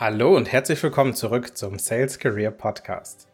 [0.00, 3.26] Hallo und herzlich willkommen zurück zum Sales Career Podcast.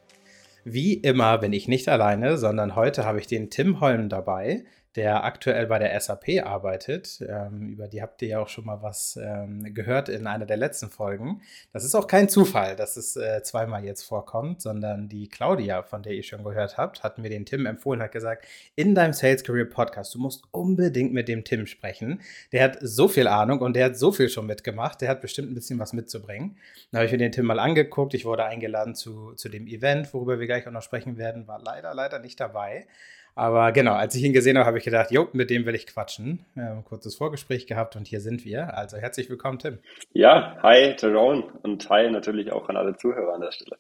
[0.65, 4.65] Wie immer bin ich nicht alleine, sondern heute habe ich den Tim Holm dabei
[4.97, 7.21] der aktuell bei der SAP arbeitet.
[7.29, 10.57] Ähm, über die habt ihr ja auch schon mal was ähm, gehört in einer der
[10.57, 11.43] letzten Folgen.
[11.73, 16.03] Das ist auch kein Zufall, dass es äh, zweimal jetzt vorkommt, sondern die Claudia, von
[16.03, 19.43] der ihr schon gehört habt, hat mir den Tim empfohlen, hat gesagt, in deinem Sales
[19.43, 22.21] Career Podcast, du musst unbedingt mit dem Tim sprechen.
[22.53, 25.01] Der hat so viel Ahnung und der hat so viel schon mitgemacht.
[25.01, 26.57] Der hat bestimmt ein bisschen was mitzubringen.
[26.93, 28.15] Dann habe ich mir den Tim mal angeguckt.
[28.15, 31.61] Ich wurde eingeladen zu, zu dem Event, worüber wir gleich auch noch sprechen werden, war
[31.61, 32.87] leider, leider nicht dabei.
[33.35, 35.87] Aber genau, als ich ihn gesehen habe, habe ich gedacht, jo, mit dem will ich
[35.87, 36.45] quatschen.
[36.55, 38.77] Wir haben ein kurzes Vorgespräch gehabt und hier sind wir.
[38.77, 39.79] Also herzlich willkommen, Tim.
[40.13, 43.79] Ja, hi, Jerome und hi natürlich auch an alle Zuhörer an der Stelle.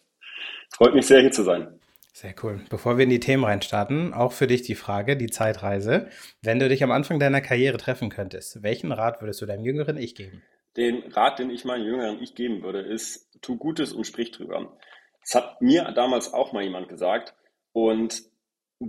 [0.70, 1.78] Freut mich sehr, hier zu sein.
[2.12, 2.60] Sehr cool.
[2.68, 6.08] Bevor wir in die Themen reinstarten, auch für dich die Frage, die Zeitreise.
[6.42, 9.96] Wenn du dich am Anfang deiner Karriere treffen könntest, welchen Rat würdest du deinem jüngeren
[9.96, 10.42] Ich geben?
[10.76, 14.76] Den Rat, den ich meinem jüngeren Ich geben würde, ist, tu Gutes und sprich drüber.
[15.22, 17.34] Das hat mir damals auch mal jemand gesagt.
[17.72, 18.22] Und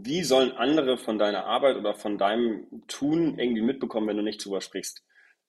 [0.03, 4.43] wie sollen andere von deiner Arbeit oder von deinem Tun irgendwie mitbekommen, wenn du nicht
[4.43, 5.03] drüber sprichst?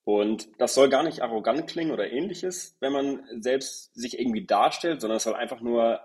[0.04, 5.00] Und das soll gar nicht arrogant klingen oder ähnliches, wenn man selbst sich irgendwie darstellt,
[5.00, 6.00] sondern es soll einfach nur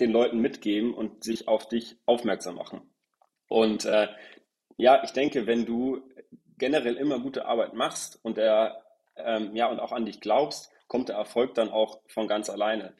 [0.00, 2.82] den Leuten mitgeben und sich auf dich aufmerksam machen.
[3.48, 4.08] Und äh,
[4.76, 6.02] ja, ich denke, wenn du
[6.58, 8.82] generell immer gute Arbeit machst und der,
[9.16, 12.94] ähm, ja, und auch an dich glaubst, kommt der Erfolg dann auch von ganz alleine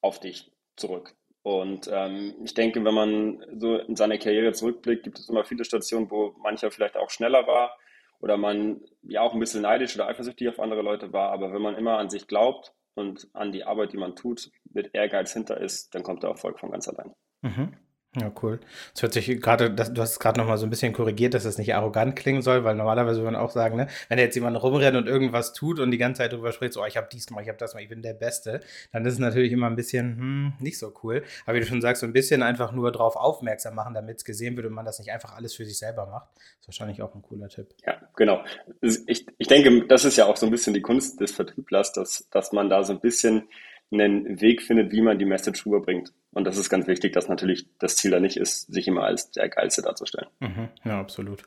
[0.00, 1.14] auf dich zurück.
[1.42, 5.64] Und ähm, ich denke, wenn man so in seine Karriere zurückblickt, gibt es immer viele
[5.64, 7.76] Stationen, wo mancher vielleicht auch schneller war
[8.20, 11.32] oder man ja auch ein bisschen neidisch oder eifersüchtig auf andere Leute war.
[11.32, 14.94] Aber wenn man immer an sich glaubt und an die Arbeit, die man tut, mit
[14.94, 17.14] Ehrgeiz hinter ist, dann kommt der Erfolg von ganz allein.
[17.40, 17.76] Mhm.
[18.16, 18.58] Ja, cool.
[18.92, 21.44] Das hört sich gerade, du hast es gerade noch mal so ein bisschen korrigiert, dass
[21.44, 24.60] es nicht arrogant klingen soll, weil normalerweise würde man auch sagen, ne, wenn jetzt jemand
[24.60, 27.28] rumrennt und irgendwas tut und die ganze Zeit darüber spricht, so, oh, ich habe dies
[27.28, 28.62] gemacht, ich habe das gemacht, ich bin der Beste,
[28.92, 31.22] dann ist es natürlich immer ein bisschen, hm, nicht so cool.
[31.46, 34.24] Aber wie du schon sagst, so ein bisschen einfach nur darauf aufmerksam machen, damit es
[34.24, 36.30] gesehen wird und man das nicht einfach alles für sich selber macht.
[36.58, 37.68] Ist wahrscheinlich auch ein cooler Tipp.
[37.86, 38.42] Ja, genau.
[38.80, 42.26] Ich, ich denke, das ist ja auch so ein bisschen die Kunst des Vertrieblers, dass,
[42.32, 43.44] dass man da so ein bisschen
[43.92, 46.12] einen Weg findet, wie man die Message rüberbringt.
[46.32, 49.32] Und das ist ganz wichtig, dass natürlich das Ziel da nicht ist, sich immer als
[49.32, 50.28] der Geilste darzustellen.
[50.38, 51.42] Mhm, ja, absolut.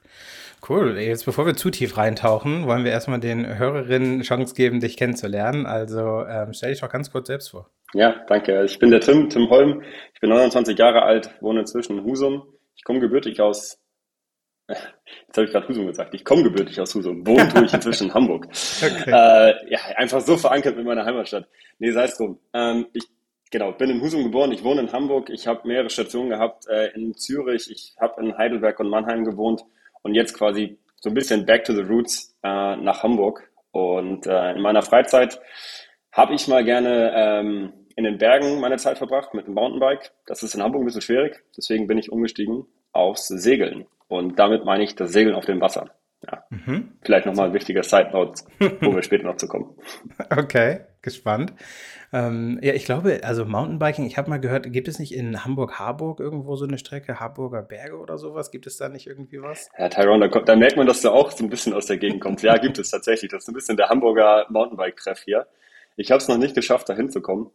[0.67, 0.97] Cool.
[0.99, 5.65] Jetzt, bevor wir zu tief reintauchen, wollen wir erstmal den Hörerinnen Chance geben, dich kennenzulernen.
[5.65, 7.69] Also ähm, stell dich doch ganz kurz selbst vor.
[7.93, 8.65] Ja, danke.
[8.65, 9.83] Ich bin der Tim, Tim Holm.
[10.13, 12.43] Ich bin 29 Jahre alt, wohne inzwischen in Husum.
[12.75, 13.79] Ich komme gebürtig aus
[14.67, 16.13] Jetzt habe ich gerade Husum gesagt.
[16.13, 17.25] Ich komme gebürtig aus Husum.
[17.27, 18.47] Wohnen tue ich inzwischen in Hamburg.
[18.81, 19.09] Okay.
[19.09, 21.47] Äh, ja, einfach so verankert mit meiner Heimatstadt.
[21.79, 22.39] Nee, sei es drum.
[22.53, 23.03] Ähm, ich
[23.51, 24.51] genau, bin in Husum geboren.
[24.51, 25.29] Ich wohne in Hamburg.
[25.29, 27.69] Ich habe mehrere Stationen gehabt äh, in Zürich.
[27.69, 29.63] Ich habe in Heidelberg und Mannheim gewohnt.
[30.01, 33.49] Und jetzt quasi so ein bisschen back to the roots äh, nach Hamburg.
[33.71, 35.41] Und äh, in meiner Freizeit
[36.11, 40.11] habe ich mal gerne ähm, in den Bergen meine Zeit verbracht mit dem Mountainbike.
[40.25, 41.43] Das ist in Hamburg ein bisschen schwierig.
[41.57, 43.85] Deswegen bin ich umgestiegen aufs Segeln.
[44.07, 45.89] Und damit meine ich das Segeln auf dem Wasser.
[46.25, 46.45] Ja.
[46.49, 46.93] Mhm.
[47.01, 48.43] Vielleicht nochmal ein wichtiger Side-Note,
[48.79, 49.75] wo wir später noch zu kommen.
[50.29, 51.53] Okay, gespannt.
[52.13, 56.19] Ähm, ja, ich glaube, also Mountainbiking, ich habe mal gehört, gibt es nicht in Hamburg-Harburg
[56.19, 58.51] irgendwo so eine Strecke, Harburger Berge oder sowas?
[58.51, 59.69] Gibt es da nicht irgendwie was?
[59.77, 62.21] Ja, Tyrone, da, da merkt man, dass du auch so ein bisschen aus der Gegend
[62.21, 62.43] kommst.
[62.43, 63.31] Ja, gibt es tatsächlich.
[63.31, 65.47] Das ist ein bisschen der Hamburger Mountainbike-Treff hier.
[65.97, 67.51] Ich habe es noch nicht geschafft, da hinzukommen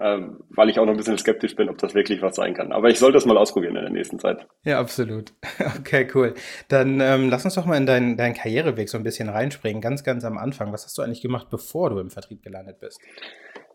[0.00, 2.72] ähm, weil ich auch noch ein bisschen skeptisch bin, ob das wirklich was sein kann.
[2.72, 4.46] Aber ich sollte das mal ausprobieren in der nächsten Zeit.
[4.64, 5.32] Ja, absolut.
[5.78, 6.34] Okay, cool.
[6.68, 10.04] Dann ähm, lass uns doch mal in deinen, deinen Karriereweg so ein bisschen reinspringen, ganz,
[10.04, 10.72] ganz am Anfang.
[10.72, 13.00] Was hast du eigentlich gemacht, bevor du im Vertrieb gelandet bist?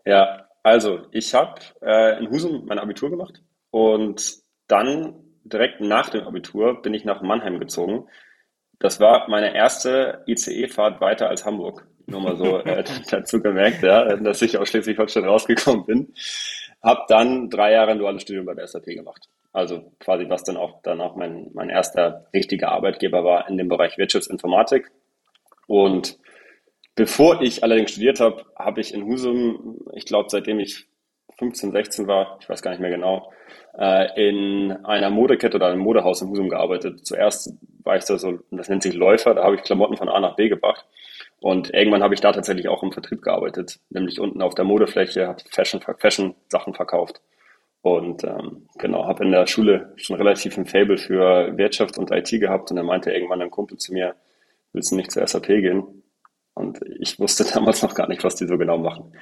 [0.04, 5.14] Ja, also ich habe äh, in Husum mein Abitur gemacht und dann
[5.44, 8.06] direkt nach dem Abitur bin ich nach Mannheim gezogen.
[8.78, 14.16] Das war meine erste ICE-Fahrt weiter als Hamburg nur mal so äh, dazu gemerkt, ja,
[14.16, 16.14] dass ich aus Schleswig-Holstein rausgekommen bin.
[16.82, 19.28] Hab dann drei Jahre ein duales Studium bei der SAP gemacht.
[19.52, 23.68] Also quasi, was dann auch dann auch mein, mein erster richtiger Arbeitgeber war in dem
[23.68, 24.90] Bereich Wirtschaftsinformatik.
[25.66, 26.18] Und
[26.94, 30.86] bevor ich allerdings studiert habe, habe ich in Husum, ich glaube, seitdem ich
[31.38, 33.32] 15, 16 war, ich weiß gar nicht mehr genau,
[33.78, 37.06] äh, in einer Modekette oder einem Modehaus in Husum gearbeitet.
[37.06, 37.54] Zuerst
[37.84, 40.36] war ich da so, das nennt sich Läufer, da habe ich Klamotten von A nach
[40.36, 40.84] B gebracht.
[41.40, 45.28] Und irgendwann habe ich da tatsächlich auch im Vertrieb gearbeitet, nämlich unten auf der Modefläche,
[45.28, 47.20] habe Fashion, Fashion Sachen verkauft.
[47.80, 52.28] Und ähm, genau, habe in der Schule schon relativ ein Fable für Wirtschaft und IT
[52.30, 54.16] gehabt und dann meinte irgendwann ein Kumpel zu mir,
[54.72, 56.02] willst du nicht zur SAP gehen?
[56.54, 59.12] Und ich wusste damals noch gar nicht, was die so genau machen.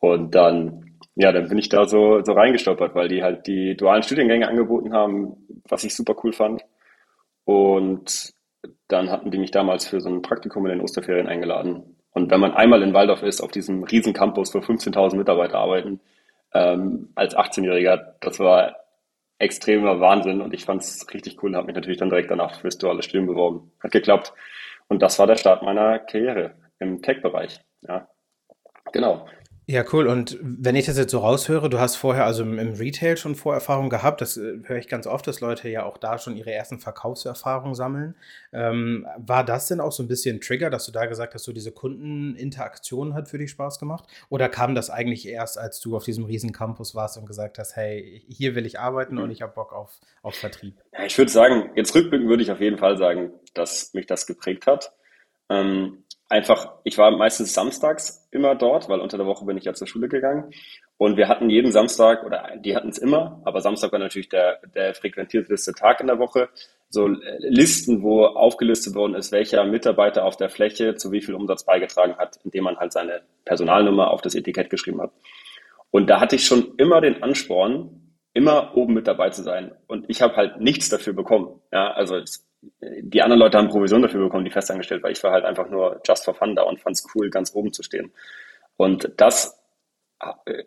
[0.00, 4.02] Und dann, ja, dann bin ich da so, so reingestolpert, weil die halt die dualen
[4.02, 5.36] Studiengänge angeboten haben,
[5.68, 6.64] was ich super cool fand.
[7.44, 8.34] Und
[8.92, 11.96] dann hatten die mich damals für so ein Praktikum in den Osterferien eingeladen.
[12.12, 16.00] Und wenn man einmal in Waldorf ist, auf diesem riesen Campus, wo 15.000 Mitarbeiter arbeiten,
[16.54, 18.76] ähm, als 18-Jähriger, das war
[19.38, 22.78] extremer Wahnsinn und ich fand es richtig cool, habe mich natürlich dann direkt danach fürs
[22.78, 23.72] duale Studium beworben.
[23.80, 24.32] Hat geklappt.
[24.88, 27.60] Und das war der Start meiner Karriere im Tech-Bereich.
[27.80, 28.08] Ja,
[28.92, 29.26] genau.
[29.66, 30.08] Ja, cool.
[30.08, 33.90] Und wenn ich das jetzt so raushöre, du hast vorher also im, Retail schon Vorerfahrung
[33.90, 34.20] gehabt.
[34.20, 37.76] Das äh, höre ich ganz oft, dass Leute ja auch da schon ihre ersten Verkaufserfahrungen
[37.76, 38.16] sammeln.
[38.52, 41.52] Ähm, war das denn auch so ein bisschen Trigger, dass du da gesagt hast, so
[41.52, 44.04] diese Kundeninteraktion hat für dich Spaß gemacht?
[44.30, 47.76] Oder kam das eigentlich erst, als du auf diesem riesen Campus warst und gesagt hast,
[47.76, 49.22] hey, hier will ich arbeiten mhm.
[49.22, 49.92] und ich habe Bock auf,
[50.22, 50.74] auf Vertrieb?
[50.92, 54.26] Ja, ich würde sagen, jetzt rückblickend würde ich auf jeden Fall sagen, dass mich das
[54.26, 54.92] geprägt hat.
[55.52, 59.74] Ähm, einfach, ich war meistens samstags immer dort, weil unter der Woche bin ich ja
[59.74, 60.50] zur Schule gegangen.
[60.96, 64.60] Und wir hatten jeden Samstag, oder die hatten es immer, aber Samstag war natürlich der,
[64.74, 66.48] der frequentierteste Tag in der Woche,
[66.88, 67.08] so
[67.38, 72.16] Listen, wo aufgelistet worden ist, welcher Mitarbeiter auf der Fläche zu wie viel Umsatz beigetragen
[72.16, 75.10] hat, indem man halt seine Personalnummer auf das Etikett geschrieben hat.
[75.90, 79.72] Und da hatte ich schon immer den Ansporn, immer oben mit dabei zu sein.
[79.86, 81.60] Und ich habe halt nichts dafür bekommen.
[81.72, 82.46] Ja, also es
[82.80, 86.00] die anderen Leute haben Provision dafür bekommen, die festangestellt, weil ich war halt einfach nur
[86.06, 88.12] just for fun da und fand es cool, ganz oben zu stehen.
[88.76, 89.60] Und das,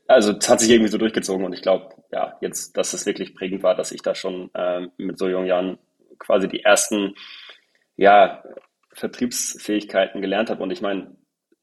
[0.08, 3.36] also das hat sich irgendwie so durchgezogen und ich glaube, ja, jetzt, dass es wirklich
[3.36, 5.78] prägend war, dass ich da schon äh, mit so jungen Jahren
[6.20, 7.16] quasi die ersten,
[7.96, 8.44] ja,
[8.94, 10.64] Vertriebsfähigkeiten gelernt habe.
[10.64, 11.16] Und ich meine,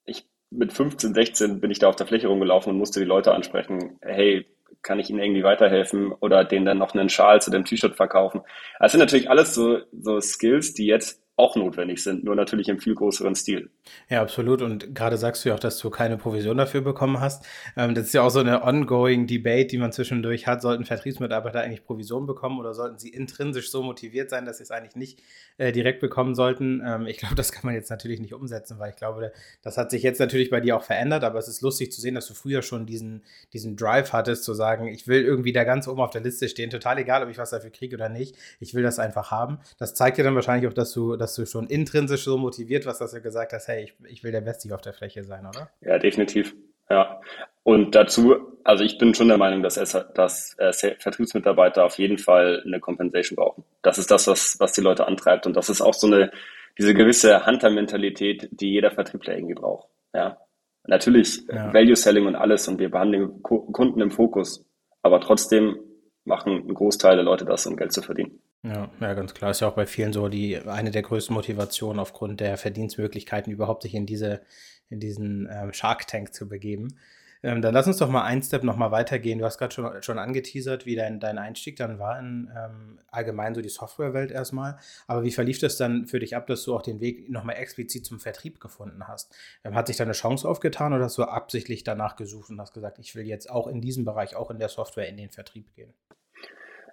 [0.05, 3.33] ich mit 15, 16 bin ich da auf der Fläche rumgelaufen und musste die Leute
[3.33, 4.47] ansprechen, hey,
[4.83, 8.43] kann ich ihnen irgendwie weiterhelfen oder denen dann noch einen Schal zu dem T-Shirt verkaufen.
[8.79, 12.79] Das sind natürlich alles so, so Skills, die jetzt auch notwendig sind, nur natürlich im
[12.79, 13.71] viel größeren Stil.
[14.11, 14.61] Ja, absolut.
[14.61, 17.47] Und gerade sagst du ja auch, dass du keine Provision dafür bekommen hast.
[17.75, 20.61] Ähm, das ist ja auch so eine ongoing Debate, die man zwischendurch hat.
[20.61, 24.71] Sollten Vertriebsmitarbeiter eigentlich Provision bekommen oder sollten sie intrinsisch so motiviert sein, dass sie es
[24.71, 25.23] eigentlich nicht
[25.57, 26.83] äh, direkt bekommen sollten?
[26.85, 29.33] Ähm, ich glaube, das kann man jetzt natürlich nicht umsetzen, weil ich glaube,
[29.63, 31.25] das hat sich jetzt natürlich bei dir auch verändert.
[31.25, 33.23] Aber es ist lustig zu sehen, dass du früher schon diesen,
[33.55, 36.69] diesen Drive hattest, zu sagen, ich will irgendwie da ganz oben auf der Liste stehen,
[36.69, 38.37] total egal, ob ich was dafür kriege oder nicht.
[38.61, 39.61] Ich will das einfach haben.
[39.79, 43.01] Das zeigt dir dann wahrscheinlich auch, dass du dass du schon intrinsisch so motiviert warst,
[43.01, 45.71] dass du gesagt hast, hey, ich, ich will der Beste auf der Fläche sein, oder?
[45.81, 46.55] Ja, definitiv.
[46.91, 47.21] Ja.
[47.63, 48.35] Und dazu,
[48.65, 52.81] also ich bin schon der Meinung, dass, es, dass äh, Vertriebsmitarbeiter auf jeden Fall eine
[52.81, 53.65] Compensation brauchen.
[53.83, 55.47] Das ist das, was, was die Leute antreibt.
[55.47, 56.33] Und das ist auch so eine,
[56.77, 59.89] diese gewisse Hunter-Mentalität, die jeder Vertriebler irgendwie braucht.
[60.13, 60.39] Ja.
[60.85, 61.73] Natürlich ja.
[61.73, 64.67] Value Selling und alles und wir behandeln Kunden im Fokus.
[65.03, 65.79] Aber trotzdem
[66.25, 68.41] machen ein Großteil der Leute das, um Geld zu verdienen.
[68.65, 69.51] Ja, ja, ganz klar.
[69.51, 73.83] Ist ja auch bei vielen so die eine der größten Motivationen aufgrund der Verdienstmöglichkeiten überhaupt
[73.83, 74.43] sich in diese,
[74.89, 76.97] in diesen ähm, Shark Tank zu begeben.
[77.43, 79.41] Ähm, dann lass uns doch mal einen Step nochmal weitergehen.
[79.41, 83.53] Du hast gerade schon, schon angeteasert, wie dein, dein Einstieg dann war in ähm, allgemein
[83.57, 84.79] so die Softwarewelt erstmal.
[85.09, 88.07] Aber wie verlief das dann für dich ab, dass du auch den Weg nochmal explizit
[88.07, 89.35] zum Vertrieb gefunden hast?
[89.65, 92.75] Ähm, hat sich da eine Chance aufgetan oder hast du absichtlich danach gesucht und hast
[92.75, 95.75] gesagt, ich will jetzt auch in diesem Bereich, auch in der Software, in den Vertrieb
[95.75, 95.93] gehen?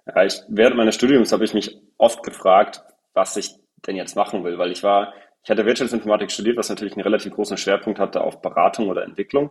[0.06, 2.82] Ja, ich, während meines Studiums habe ich mich oft gefragt,
[3.12, 3.54] was ich
[3.86, 7.32] denn jetzt machen will, weil ich war, ich hatte Wirtschaftsinformatik studiert, was natürlich einen relativ
[7.32, 9.50] großen Schwerpunkt hatte auf Beratung oder Entwicklung.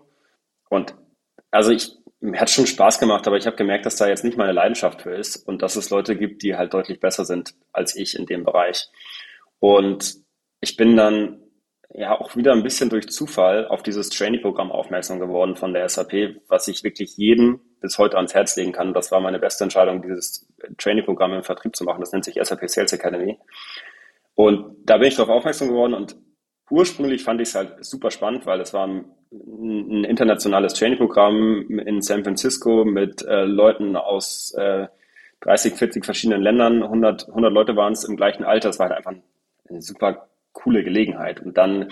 [0.69, 0.95] Und
[1.51, 4.37] also ich, mir hat schon Spaß gemacht, aber ich habe gemerkt, dass da jetzt nicht
[4.37, 7.95] meine Leidenschaft für ist und dass es Leute gibt, die halt deutlich besser sind als
[7.95, 8.89] ich in dem Bereich.
[9.59, 10.17] Und
[10.61, 11.39] ich bin dann
[11.93, 16.41] ja auch wieder ein bisschen durch Zufall auf dieses Trainee-Programm aufmerksam geworden von der SAP,
[16.47, 18.93] was ich wirklich jedem bis heute ans Herz legen kann.
[18.93, 22.01] Das war meine beste Entscheidung, dieses Trainee-Programm im Vertrieb zu machen.
[22.01, 23.39] Das nennt sich SAP Sales Academy.
[24.35, 26.15] Und da bin ich darauf aufmerksam geworden und
[26.69, 32.01] ursprünglich fand ich es halt super spannend, weil es war ein, ein internationales Trainee-Programm in
[32.01, 34.87] San Francisco mit äh, Leuten aus äh,
[35.41, 36.83] 30, 40 verschiedenen Ländern.
[36.83, 38.69] 100, 100 Leute waren es im gleichen Alter.
[38.69, 39.13] Es war halt einfach
[39.67, 40.29] eine super
[40.63, 41.39] coole Gelegenheit.
[41.41, 41.89] Und dann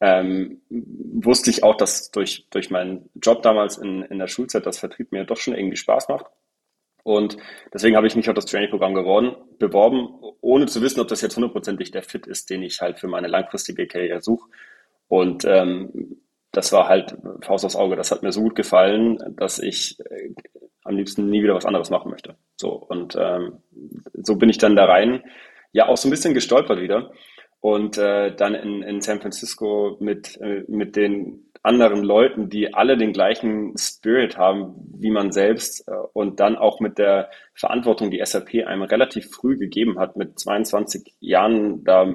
[0.00, 4.78] ähm, wusste ich auch, dass durch, durch meinen Job damals in, in der Schulzeit das
[4.78, 6.26] Vertrieb mir doch schon irgendwie Spaß macht.
[7.02, 7.36] Und
[7.72, 8.94] deswegen habe ich mich auf das Training-Programm
[9.58, 10.08] beworben,
[10.40, 13.28] ohne zu wissen, ob das jetzt hundertprozentig der Fit ist, den ich halt für meine
[13.28, 14.50] langfristige Karriere suche.
[15.06, 16.16] Und ähm,
[16.50, 17.96] das war halt Faust aufs Auge.
[17.96, 20.34] Das hat mir so gut gefallen, dass ich äh,
[20.82, 22.36] am liebsten nie wieder was anderes machen möchte.
[22.56, 23.58] So und ähm,
[24.14, 25.22] so bin ich dann da rein.
[25.72, 27.12] Ja, auch so ein bisschen gestolpert wieder
[27.66, 32.96] und äh, dann in, in San Francisco mit, äh, mit den anderen Leuten, die alle
[32.96, 38.24] den gleichen Spirit haben wie man selbst äh, und dann auch mit der Verantwortung, die
[38.24, 42.14] SAP einem relativ früh gegeben hat, mit 22 Jahren da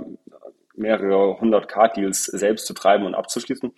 [0.73, 3.73] mehrere hundert Card-Deals selbst zu treiben und abzuschließen,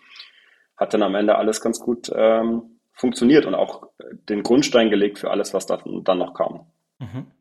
[0.77, 3.87] hat dann am Ende alles ganz gut ähm, funktioniert und auch
[4.29, 6.67] den Grundstein gelegt für alles, was dann, dann noch kam.
[6.99, 7.31] Mhm.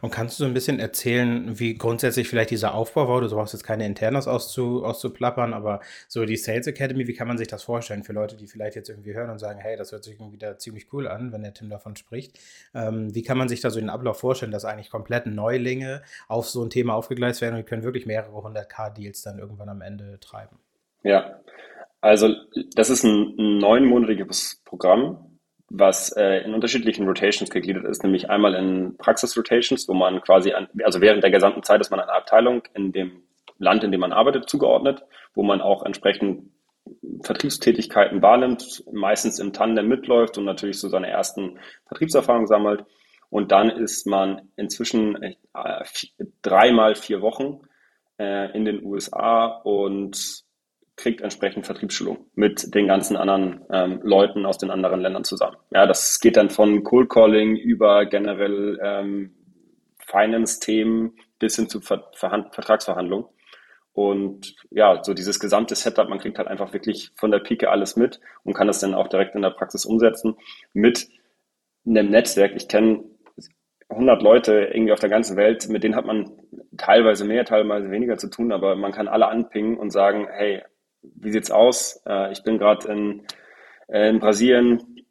[0.00, 3.20] Und kannst du so ein bisschen erzählen, wie grundsätzlich vielleicht dieser Aufbau war?
[3.20, 7.38] Du brauchst jetzt keine Internas auszu, auszuplappern, aber so die Sales Academy, wie kann man
[7.38, 10.04] sich das vorstellen für Leute, die vielleicht jetzt irgendwie hören und sagen, hey, das hört
[10.04, 12.38] sich irgendwie da ziemlich cool an, wenn der Tim davon spricht.
[12.74, 16.48] Ähm, wie kann man sich da so den Ablauf vorstellen, dass eigentlich komplett Neulinge auf
[16.48, 19.80] so ein Thema aufgegleist werden und die können wirklich mehrere hundert K-Deals dann irgendwann am
[19.80, 20.58] Ende treiben?
[21.02, 21.40] Ja,
[22.00, 22.34] also
[22.74, 25.29] das ist ein neunmonatiges Programm
[25.70, 30.68] was äh, in unterschiedlichen Rotations gegliedert ist, nämlich einmal in Praxis-Rotations, wo man quasi, an,
[30.84, 33.22] also während der gesamten Zeit ist man einer Abteilung in dem
[33.58, 36.50] Land, in dem man arbeitet, zugeordnet, wo man auch entsprechend
[37.22, 42.84] Vertriebstätigkeiten wahrnimmt, meistens im Tandem mitläuft und natürlich so seine ersten Vertriebserfahrungen sammelt.
[43.28, 45.34] Und dann ist man inzwischen äh,
[46.42, 47.60] dreimal vier Wochen
[48.18, 50.42] äh, in den USA und
[51.00, 55.56] kriegt entsprechend Vertriebsschulung mit den ganzen anderen ähm, Leuten aus den anderen Ländern zusammen.
[55.70, 59.34] Ja, das geht dann von Cold Calling über generell ähm,
[60.06, 63.26] Finance-Themen bis hin zu Ver Verhand Vertragsverhandlungen.
[63.92, 67.96] Und ja, so dieses gesamte Setup, man kriegt halt einfach wirklich von der Pike alles
[67.96, 70.36] mit und kann das dann auch direkt in der Praxis umsetzen
[70.72, 71.08] mit
[71.84, 72.52] einem Netzwerk.
[72.54, 73.04] Ich kenne
[73.88, 76.30] 100 Leute irgendwie auf der ganzen Welt, mit denen hat man
[76.76, 80.62] teilweise mehr, teilweise weniger zu tun, aber man kann alle anpingen und sagen, hey,
[81.02, 82.00] wie sieht's aus?
[82.06, 83.26] Äh, ich bin gerade in,
[83.88, 85.04] äh, in Brasilien,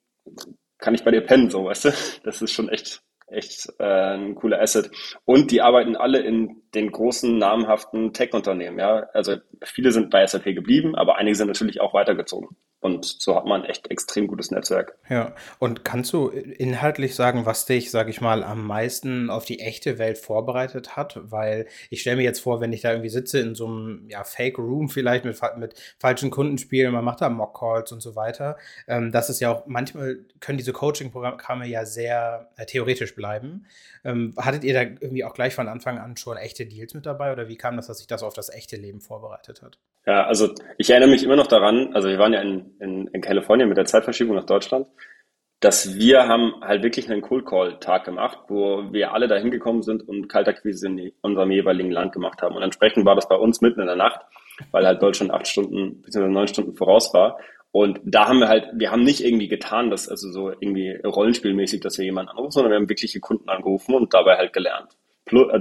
[0.77, 1.89] kann ich bei dir pennen, so, weißt du?
[2.23, 4.91] Das ist schon echt, echt äh, ein cooler Asset.
[5.25, 9.07] Und die arbeiten alle in den großen, namhaften Tech-Unternehmen, ja.
[9.13, 12.55] Also viele sind bei SAP geblieben, aber einige sind natürlich auch weitergezogen.
[12.81, 14.97] Und so hat man echt extrem gutes Netzwerk.
[15.09, 19.59] Ja, und kannst du inhaltlich sagen, was dich, sage ich mal, am meisten auf die
[19.59, 21.19] echte Welt vorbereitet hat?
[21.21, 24.23] Weil ich stelle mir jetzt vor, wenn ich da irgendwie sitze in so einem ja,
[24.23, 28.57] Fake-Room vielleicht mit, mit falschen Kundenspielen, man macht da Mock-Calls und so weiter.
[28.87, 33.65] Ähm, das ist ja auch, manchmal können diese Coaching-Programme ja sehr äh, theoretisch bleiben.
[34.05, 37.33] Ähm, hattet ihr da irgendwie auch gleich von Anfang an schon echte Deals mit dabei
[37.33, 39.77] oder wie kam das, dass sich das auf das echte Leben vorbereitet hat?
[40.05, 43.21] Ja, also ich erinnere mich immer noch daran, also wir waren ja in, in, in
[43.21, 44.87] Kalifornien mit der Zeitverschiebung nach Deutschland,
[45.59, 49.83] dass wir haben halt wirklich einen Cold Call Tag gemacht, wo wir alle da hingekommen
[49.83, 52.55] sind und Kaltakquise in unserem jeweiligen Land gemacht haben.
[52.55, 54.21] Und entsprechend war das bei uns mitten in der Nacht,
[54.71, 56.29] weil halt Deutschland acht Stunden bzw.
[56.29, 57.37] neun Stunden voraus war.
[57.71, 61.81] Und da haben wir halt, wir haben nicht irgendwie getan, dass also so irgendwie rollenspielmäßig,
[61.81, 64.97] dass wir jemanden anrufen, sondern wir haben wirkliche Kunden angerufen und dabei halt gelernt.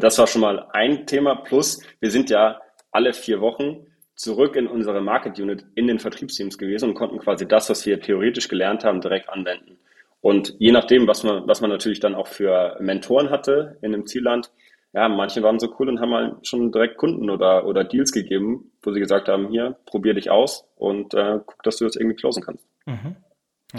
[0.00, 1.34] Das war schon mal ein Thema.
[1.34, 2.60] Plus, wir sind ja
[2.90, 7.46] alle vier Wochen zurück in unsere Market Unit in den Vertriebsteams gewesen und konnten quasi
[7.46, 9.78] das, was wir theoretisch gelernt haben, direkt anwenden.
[10.20, 14.06] Und je nachdem, was man, was man natürlich dann auch für Mentoren hatte in dem
[14.06, 14.50] Zielland,
[14.92, 18.72] ja, manche waren so cool und haben halt schon direkt Kunden oder, oder Deals gegeben,
[18.82, 22.16] wo sie gesagt haben, hier, probier dich aus und äh, guck, dass du das irgendwie
[22.16, 22.66] closen kannst.
[22.86, 23.16] Mhm.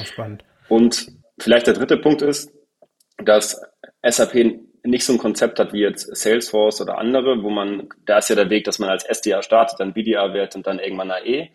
[0.03, 0.43] Spannend.
[0.67, 1.07] Und
[1.39, 2.53] vielleicht der dritte Punkt ist,
[3.17, 3.61] dass
[4.05, 8.29] SAP nicht so ein Konzept hat wie jetzt Salesforce oder andere, wo man, da ist
[8.29, 11.49] ja der Weg, dass man als SDA startet, dann BDA wird und dann irgendwann AE.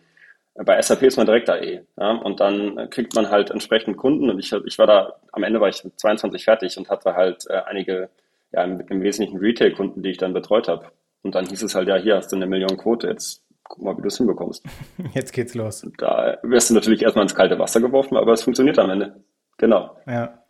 [0.53, 1.85] Bei SAP ist man direkt AE.
[1.97, 2.11] Ja?
[2.11, 5.69] Und dann kriegt man halt entsprechend Kunden und ich, ich war da, am Ende war
[5.69, 8.09] ich 22 fertig und hatte halt äh, einige,
[8.55, 10.91] ja, im, im Wesentlichen Retail-Kunden, die ich dann betreut habe.
[11.21, 13.97] Und dann hieß es halt, ja, hier hast du eine Million Quote, jetzt guck mal,
[13.97, 14.63] wie du es hinbekommst.
[15.13, 15.83] Jetzt geht's los.
[15.83, 19.23] Und da wirst du natürlich erstmal ins kalte Wasser geworfen, aber es funktioniert am Ende.
[19.57, 19.97] Genau.
[20.05, 20.45] Ja.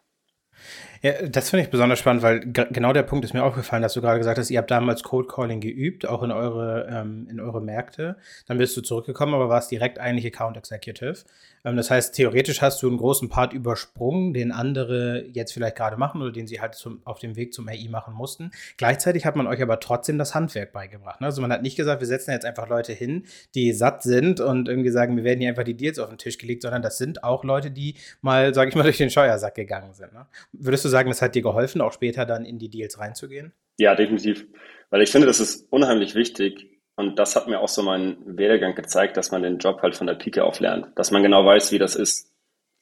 [1.02, 4.02] Ja, das finde ich besonders spannend, weil genau der Punkt ist mir aufgefallen, dass du
[4.02, 7.62] gerade gesagt hast, ihr habt damals Cold Calling geübt, auch in eure, ähm, in eure
[7.62, 8.18] Märkte.
[8.48, 11.24] Dann bist du zurückgekommen, aber warst direkt eigentlich Account Executive.
[11.66, 15.98] Ähm, das heißt, theoretisch hast du einen großen Part übersprungen, den andere jetzt vielleicht gerade
[15.98, 18.52] machen oder den sie halt zum, auf dem Weg zum AI machen mussten.
[18.78, 21.20] Gleichzeitig hat man euch aber trotzdem das Handwerk beigebracht.
[21.22, 21.28] Ne?
[21.28, 24.70] Also man hat nicht gesagt, wir setzen jetzt einfach Leute hin, die satt sind und
[24.70, 27.24] irgendwie sagen, wir werden hier einfach die Deals auf den Tisch gelegt, sondern das sind
[27.24, 30.14] auch Leute, die mal, sag ich mal, durch den Scheuersack gegangen sind.
[30.14, 30.28] Ne?
[30.54, 33.54] Würdest du sagen, das hat dir geholfen, auch später dann in die Deals reinzugehen?
[33.78, 34.46] Ja, definitiv.
[34.90, 38.74] Weil ich finde, das ist unheimlich wichtig, und das hat mir auch so mein Werdegang
[38.74, 40.88] gezeigt, dass man den Job halt von der Pike auf lernt.
[40.96, 42.32] Dass man genau weiß, wie das ist,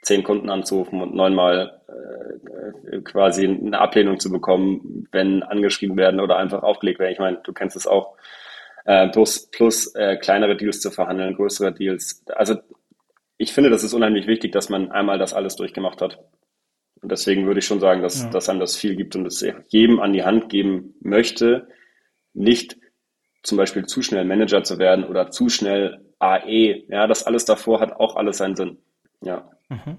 [0.04, 6.38] zehn Kunden anzurufen und neunmal äh, quasi eine Ablehnung zu bekommen, wenn angeschrieben werden oder
[6.38, 7.14] einfach aufgelegt werden.
[7.14, 8.16] Ich meine, du kennst es auch.
[8.86, 12.24] Äh, plus plus äh, kleinere Deals zu verhandeln, größere Deals.
[12.36, 12.58] Also
[13.38, 16.20] ich finde, das ist unheimlich wichtig, dass man einmal das alles durchgemacht hat.
[17.02, 18.30] Und deswegen würde ich schon sagen, dass, ja.
[18.30, 21.68] dass einem das viel gibt und es jedem an die Hand geben möchte,
[22.34, 22.78] nicht
[23.44, 26.86] zum Beispiel zu schnell Manager zu werden oder zu schnell AE.
[26.88, 28.78] Ja, das alles davor hat auch alles seinen Sinn.
[29.22, 29.50] Ja.
[29.70, 29.98] Mhm.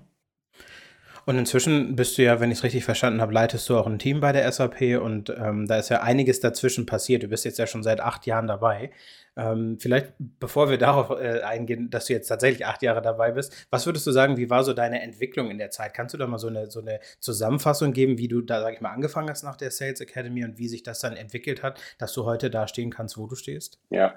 [1.26, 3.98] Und inzwischen bist du ja, wenn ich es richtig verstanden habe, leitest du auch ein
[3.98, 7.22] Team bei der SAP und ähm, da ist ja einiges dazwischen passiert.
[7.22, 8.90] Du bist jetzt ja schon seit acht Jahren dabei.
[9.36, 13.66] Ähm, vielleicht, bevor wir darauf äh, eingehen, dass du jetzt tatsächlich acht Jahre dabei bist,
[13.70, 15.92] was würdest du sagen, wie war so deine Entwicklung in der Zeit?
[15.94, 18.80] Kannst du da mal so eine, so eine Zusammenfassung geben, wie du da, sag ich
[18.80, 22.12] mal, angefangen hast nach der Sales Academy und wie sich das dann entwickelt hat, dass
[22.12, 23.80] du heute da stehen kannst, wo du stehst?
[23.90, 24.14] Ja,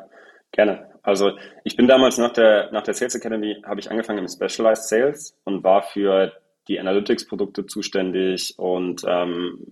[0.51, 0.87] gerne.
[1.01, 1.31] Also
[1.63, 5.35] ich bin damals nach der, nach der Sales Academy, habe ich angefangen im Specialized Sales
[5.45, 6.31] und war für
[6.67, 9.65] die Analytics-Produkte zuständig und ähm,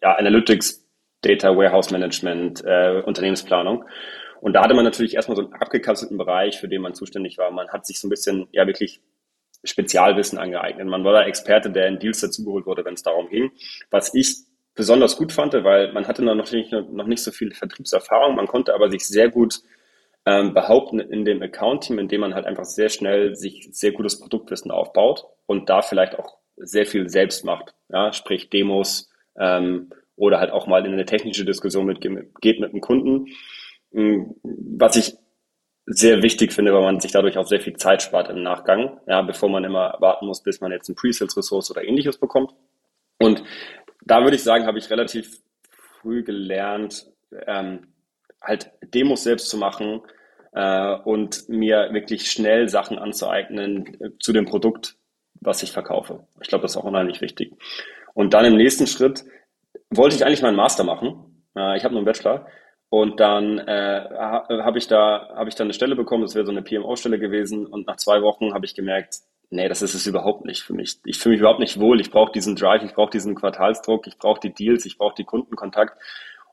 [0.00, 0.86] ja, Analytics,
[1.22, 3.84] Data Warehouse Management, äh, Unternehmensplanung.
[4.40, 7.50] Und da hatte man natürlich erstmal so einen abgekapselten Bereich, für den man zuständig war.
[7.50, 9.00] Man hat sich so ein bisschen, ja, wirklich
[9.64, 10.86] Spezialwissen angeeignet.
[10.86, 13.50] Man war da Experte, der in Deals dazugeholt wurde, wenn es darum ging.
[13.90, 14.36] Was ich
[14.74, 18.74] besonders gut fand, weil man hatte noch nicht, noch nicht so viel Vertriebserfahrung, man konnte
[18.74, 19.60] aber sich sehr gut
[20.26, 24.70] ähm, behaupten in dem Account-Team, indem man halt einfach sehr schnell sich sehr gutes Produktwissen
[24.70, 27.74] aufbaut und da vielleicht auch sehr viel selbst macht.
[27.88, 32.72] Ja, sprich Demos ähm, oder halt auch mal in eine technische Diskussion mit, geht mit
[32.72, 33.26] dem Kunden
[33.92, 35.16] was ich
[35.86, 39.22] sehr wichtig finde, weil man sich dadurch auch sehr viel Zeit spart im Nachgang, ja,
[39.22, 42.54] bevor man immer warten muss, bis man jetzt ein Pre-Sales-Ressource oder ähnliches bekommt.
[43.18, 43.42] Und
[44.02, 45.40] da würde ich sagen, habe ich relativ
[46.00, 47.10] früh gelernt,
[47.46, 47.88] ähm,
[48.40, 50.00] halt Demos selbst zu machen
[50.52, 54.96] äh, und mir wirklich schnell Sachen anzueignen äh, zu dem Produkt,
[55.40, 56.26] was ich verkaufe.
[56.40, 57.52] Ich glaube, das ist auch unheimlich wichtig.
[58.14, 59.24] Und dann im nächsten Schritt
[59.90, 61.44] wollte ich eigentlich meinen Master machen.
[61.56, 62.46] Äh, ich habe nur einen Bachelor
[62.88, 66.50] und dann äh, habe ich da habe ich dann eine Stelle bekommen, das wäre so
[66.50, 67.66] eine PMO-Stelle gewesen.
[67.66, 69.18] Und nach zwei Wochen habe ich gemerkt,
[69.50, 70.98] nee, das ist es überhaupt nicht für mich.
[71.04, 72.00] Ich fühle mich überhaupt nicht wohl.
[72.00, 75.24] Ich brauche diesen Drive, ich brauche diesen Quartalsdruck, ich brauche die Deals, ich brauche die
[75.24, 76.00] Kundenkontakt.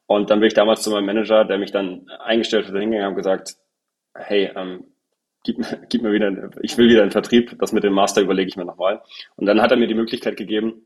[0.08, 3.16] Und dann bin ich damals zu meinem Manager, der mich dann eingestellt hat, hingegangen und
[3.16, 3.56] gesagt,
[4.16, 4.86] hey, ähm,
[5.44, 5.58] gib,
[5.90, 8.66] gib mir wieder, ich will wieder einen Vertrieb, das mit dem Master überlege ich mir
[8.66, 9.02] nochmal.
[9.36, 10.86] Und dann hat er mir die Möglichkeit gegeben,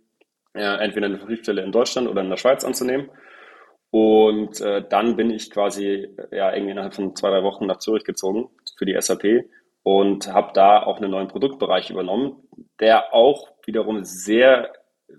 [0.54, 3.10] äh, entweder eine Vertriebsstelle in Deutschland oder in der Schweiz anzunehmen.
[3.92, 8.06] Und äh, dann bin ich quasi ja irgendwie innerhalb von zwei, drei Wochen nach Zürich
[8.06, 9.46] gezogen für die SAP
[9.84, 12.38] und habe da auch einen neuen Produktbereich übernommen,
[12.80, 14.72] der auch wiederum sehr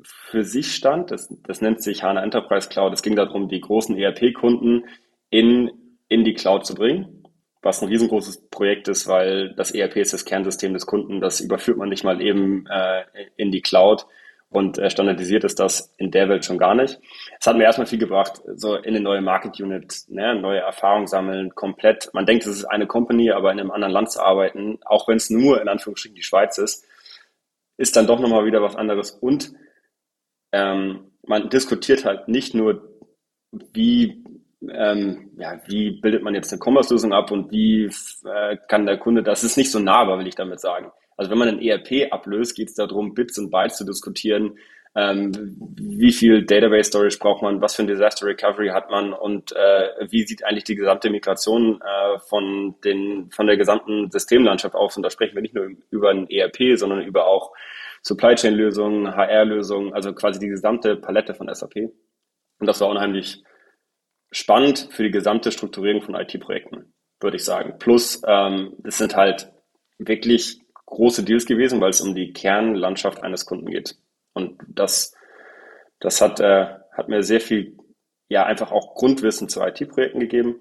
[0.03, 1.11] für sich stand.
[1.11, 2.93] Das, das nennt sich HANA Enterprise Cloud.
[2.93, 4.85] Es ging darum, die großen ERP-Kunden
[5.31, 5.71] in,
[6.09, 7.25] in die Cloud zu bringen,
[7.63, 11.21] was ein riesengroßes Projekt ist, weil das ERP ist das Kernsystem des Kunden.
[11.21, 13.05] Das überführt man nicht mal eben äh,
[13.37, 14.07] in die Cloud
[14.53, 17.01] und äh, standardisiert ist das in der Welt schon gar nicht.
[17.41, 21.07] Es hat mir erstmal viel gebracht, so in eine neue Market Unit, ne, neue Erfahrung
[21.07, 22.11] sammeln, komplett.
[22.13, 25.17] Man denkt, es ist eine Company, aber in einem anderen Land zu arbeiten, auch wenn
[25.17, 26.85] es nur in Anführungsstrichen die Schweiz ist,
[27.79, 29.13] ist dann doch nochmal wieder was anderes.
[29.13, 29.53] Und
[30.53, 32.89] ähm, man diskutiert halt nicht nur,
[33.73, 34.25] wie,
[34.69, 37.91] ähm, ja, wie bildet man jetzt eine Commerce-Lösung ab und wie
[38.25, 40.91] äh, kann der Kunde, das ist nicht so nahbar, will ich damit sagen.
[41.17, 44.59] Also wenn man ein ERP ablöst, geht es darum, Bits und Bytes zu diskutieren.
[44.95, 49.53] Ähm, wie viel Database Storage braucht man, was für ein Disaster Recovery hat man und
[49.53, 54.97] äh, wie sieht eigentlich die gesamte Migration äh, von, den, von der gesamten Systemlandschaft aus?
[54.97, 57.53] Und da sprechen wir nicht nur über ein ERP, sondern über auch
[58.03, 61.93] Supply Chain Lösungen, HR Lösungen, also quasi die gesamte Palette von SAP.
[62.59, 63.43] Und das war unheimlich
[64.33, 67.79] spannend für die gesamte Strukturierung von IT-Projekten, würde ich sagen.
[67.79, 69.53] Plus, ähm, das sind halt
[69.99, 73.97] wirklich große Deals gewesen, weil es um die Kernlandschaft eines Kunden geht.
[74.33, 75.15] Und das,
[76.01, 77.77] das hat, äh, hat mir sehr viel,
[78.29, 80.59] ja, einfach auch Grundwissen zu IT-Projekten gegeben.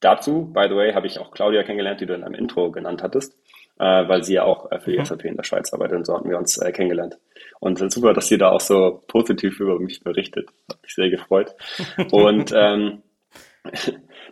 [0.00, 3.02] Dazu, by the way, habe ich auch Claudia kennengelernt, die du in einem Intro genannt
[3.02, 3.36] hattest,
[3.84, 5.04] weil sie ja auch äh, für die mhm.
[5.04, 7.18] SAP in der Schweiz arbeitet und so hatten wir uns äh, kennengelernt.
[7.60, 10.48] Und äh, super, dass sie da auch so positiv über mich berichtet.
[10.70, 11.54] Hat mich sehr gefreut.
[12.12, 13.02] Und ähm,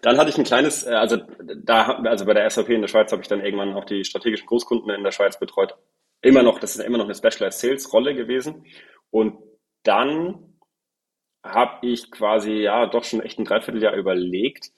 [0.02, 1.18] dann hatte ich ein kleines, äh, also
[1.64, 4.46] da, also bei der SAP in der Schweiz habe ich dann irgendwann auch die strategischen
[4.46, 5.74] Großkunden in der Schweiz betreut.
[6.22, 8.64] Immer noch, das ist immer noch eine Specialized Sales Rolle gewesen.
[9.11, 9.38] Und
[9.82, 10.56] dann
[11.44, 14.70] habe ich quasi ja doch schon echt ein Dreivierteljahr überlegt,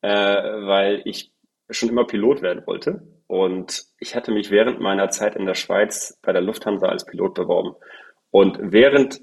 [0.00, 1.33] äh, weil ich
[1.70, 3.02] schon immer Pilot werden wollte.
[3.26, 7.34] Und ich hatte mich während meiner Zeit in der Schweiz bei der Lufthansa als Pilot
[7.34, 7.74] beworben.
[8.30, 9.20] Und während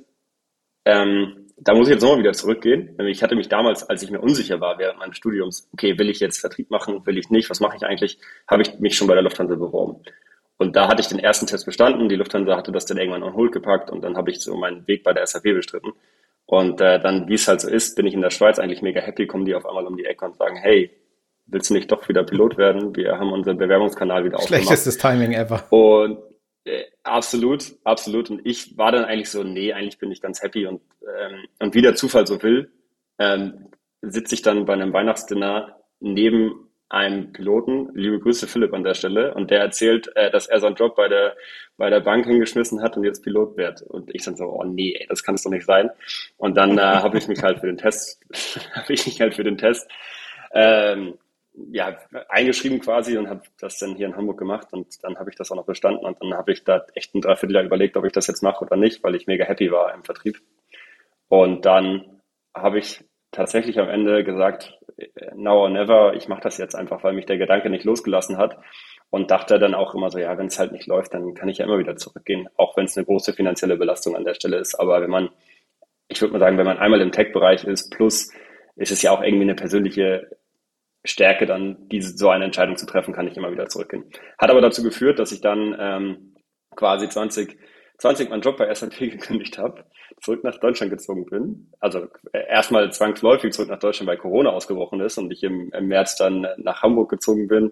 [0.86, 2.98] ähm, da muss ich jetzt nochmal wieder zurückgehen.
[3.08, 6.20] Ich hatte mich damals, als ich mir unsicher war während meines Studiums, okay, will ich
[6.20, 8.18] jetzt Vertrieb machen, will ich nicht, was mache ich eigentlich,
[8.50, 10.02] habe ich mich schon bei der Lufthansa beworben.
[10.58, 12.10] Und da hatte ich den ersten Test bestanden.
[12.10, 14.88] Die Lufthansa hatte das dann irgendwann on hold gepackt und dann habe ich so meinen
[14.88, 15.94] Weg bei der SAP bestritten.
[16.46, 19.00] Und äh, dann, wie es halt so ist, bin ich in der Schweiz eigentlich mega
[19.00, 20.92] happy, kommen die auf einmal um die Ecke und sagen, hey,
[21.52, 22.96] willst du nicht doch wieder Pilot werden?
[22.96, 24.64] Wir haben unseren Bewerbungskanal wieder aufgemacht.
[24.64, 25.64] Schlechtestes Timing ever.
[25.70, 26.20] Und
[26.64, 28.30] äh, absolut, absolut.
[28.30, 30.66] Und ich war dann eigentlich so, nee, eigentlich bin ich ganz happy.
[30.66, 32.72] Und, ähm, und wie der Zufall so will,
[33.20, 33.68] ähm,
[34.02, 39.34] sitze ich dann bei einem Weihnachtsdinner neben einem Piloten, liebe Grüße Philipp an der Stelle,
[39.34, 41.38] und der erzählt, äh, dass er seinen Job bei der,
[41.78, 43.82] bei der Bank hingeschmissen hat und jetzt Pilot wird.
[43.84, 45.90] Und ich dann so, oh nee, ey, das kann es doch nicht sein.
[46.38, 48.20] Und dann äh, habe ich mich halt für den Test,
[48.74, 49.90] habe ich mich halt für den Test
[50.54, 51.18] ähm,
[51.54, 51.98] ja,
[52.30, 55.52] eingeschrieben quasi und habe das dann hier in Hamburg gemacht und dann habe ich das
[55.52, 58.28] auch noch bestanden und dann habe ich da echt ein Dreivierteljahr überlegt, ob ich das
[58.28, 60.42] jetzt mache oder nicht, weil ich mega happy war im Vertrieb.
[61.28, 62.22] Und dann
[62.54, 64.78] habe ich tatsächlich am Ende gesagt,
[65.36, 68.58] now or never, ich mache das jetzt einfach, weil mich der Gedanke nicht losgelassen hat
[69.10, 71.58] und dachte dann auch immer so, ja, wenn es halt nicht läuft, dann kann ich
[71.58, 74.76] ja immer wieder zurückgehen, auch wenn es eine große finanzielle Belastung an der Stelle ist.
[74.76, 75.30] Aber wenn man,
[76.08, 78.32] ich würde mal sagen, wenn man einmal im Tech-Bereich ist, plus
[78.76, 80.30] ist es ja auch irgendwie eine persönliche
[81.04, 84.06] Stärke, dann diese, so eine Entscheidung zu treffen, kann ich immer wieder zurückgehen.
[84.38, 86.36] Hat aber dazu geführt, dass ich dann ähm,
[86.76, 87.58] quasi 20,
[87.98, 89.86] 20 meinen Job bei SAP gekündigt habe,
[90.22, 91.72] zurück nach Deutschland gezogen bin.
[91.80, 95.88] Also äh, erstmal zwangsläufig zurück nach Deutschland, weil Corona ausgebrochen ist und ich im, im
[95.88, 97.72] März dann nach Hamburg gezogen bin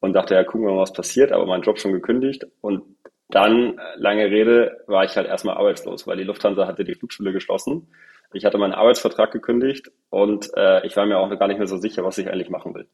[0.00, 2.46] und dachte, ja, gucken wir mal, was passiert, aber meinen Job schon gekündigt.
[2.62, 2.82] Und
[3.28, 7.32] dann, äh, lange Rede, war ich halt erstmal arbeitslos, weil die Lufthansa hatte die Flugschule
[7.32, 7.88] geschlossen
[8.34, 11.76] ich hatte meinen Arbeitsvertrag gekündigt und äh, ich war mir auch gar nicht mehr so
[11.76, 12.88] sicher, was ich eigentlich machen will.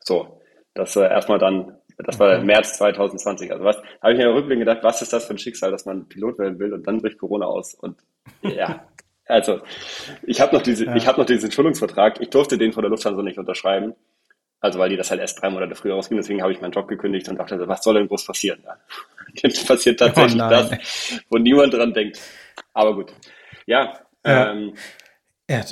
[0.00, 0.40] So,
[0.74, 2.46] das äh, erstmal dann, das war mhm.
[2.46, 3.52] März 2020.
[3.52, 6.08] Also was habe ich mir rückblickend gedacht, was ist das für ein Schicksal, dass man
[6.08, 7.98] Pilot werden will und dann bricht Corona aus und
[8.42, 8.86] ja.
[9.26, 9.60] Also,
[10.22, 10.96] ich habe noch diese, ja.
[10.96, 12.20] ich habe noch diesen Schulungsvertrag.
[12.20, 13.94] Ich durfte den von der Lufthansa nicht unterschreiben.
[14.60, 16.20] Also, weil die das halt erst drei Monate früher rausgehen.
[16.20, 18.62] Deswegen habe ich meinen Job gekündigt und dachte, was soll denn groß passieren?
[18.64, 18.76] Ja.
[19.34, 20.70] Jetzt passiert tatsächlich oh das,
[21.30, 22.20] wo niemand dran denkt.
[22.72, 23.14] Aber gut.
[23.66, 24.52] Ja, ja.
[24.52, 24.74] Ähm,
[25.50, 25.62] ja,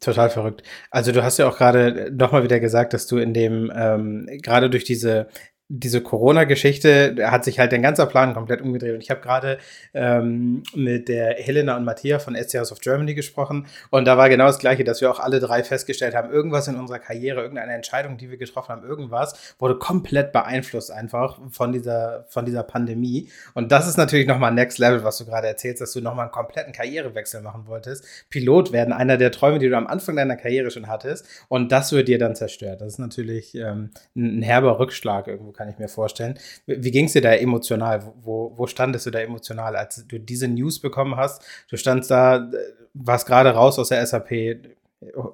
[0.00, 0.62] total verrückt.
[0.90, 4.70] Also du hast ja auch gerade nochmal wieder gesagt, dass du in dem, ähm, gerade
[4.70, 5.28] durch diese
[5.70, 8.94] diese Corona-Geschichte hat sich halt dein ganzer Plan komplett umgedreht.
[8.94, 9.58] Und ich habe gerade
[9.92, 13.66] ähm, mit der Helena und Matthias von SC of Germany gesprochen.
[13.90, 16.76] Und da war genau das Gleiche, dass wir auch alle drei festgestellt haben, irgendwas in
[16.76, 22.24] unserer Karriere, irgendeine Entscheidung, die wir getroffen haben, irgendwas wurde komplett beeinflusst einfach von dieser,
[22.28, 23.28] von dieser Pandemie.
[23.52, 26.32] Und das ist natürlich nochmal Next Level, was du gerade erzählst, dass du nochmal einen
[26.32, 28.06] kompletten Karrierewechsel machen wolltest.
[28.30, 31.26] Pilot werden, einer der Träume, die du am Anfang deiner Karriere schon hattest.
[31.48, 32.80] Und das wird dir dann zerstört.
[32.80, 36.38] Das ist natürlich ähm, ein herber Rückschlag irgendwo kann ich mir vorstellen.
[36.66, 38.12] Wie ging es dir da emotional?
[38.22, 41.42] Wo, wo standest du da emotional, als du diese News bekommen hast?
[41.68, 42.48] Du standst da,
[42.94, 44.30] warst gerade raus aus der SAP.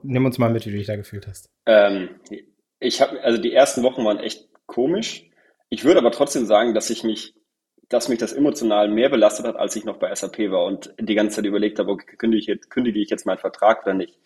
[0.03, 1.51] Nimm uns mal mit, wie du dich da gefühlt hast.
[1.67, 2.09] Ähm,
[2.81, 5.29] ich habe, also die ersten Wochen waren echt komisch.
[5.69, 7.35] Ich würde aber trotzdem sagen, dass ich mich,
[7.91, 11.15] dass mich das emotional mehr belastet hat, als ich noch bei SAP war und die
[11.15, 14.19] ganze Zeit überlegt habe, okay, kündige ich jetzt, kündige ich jetzt meinen Vertrag oder nicht.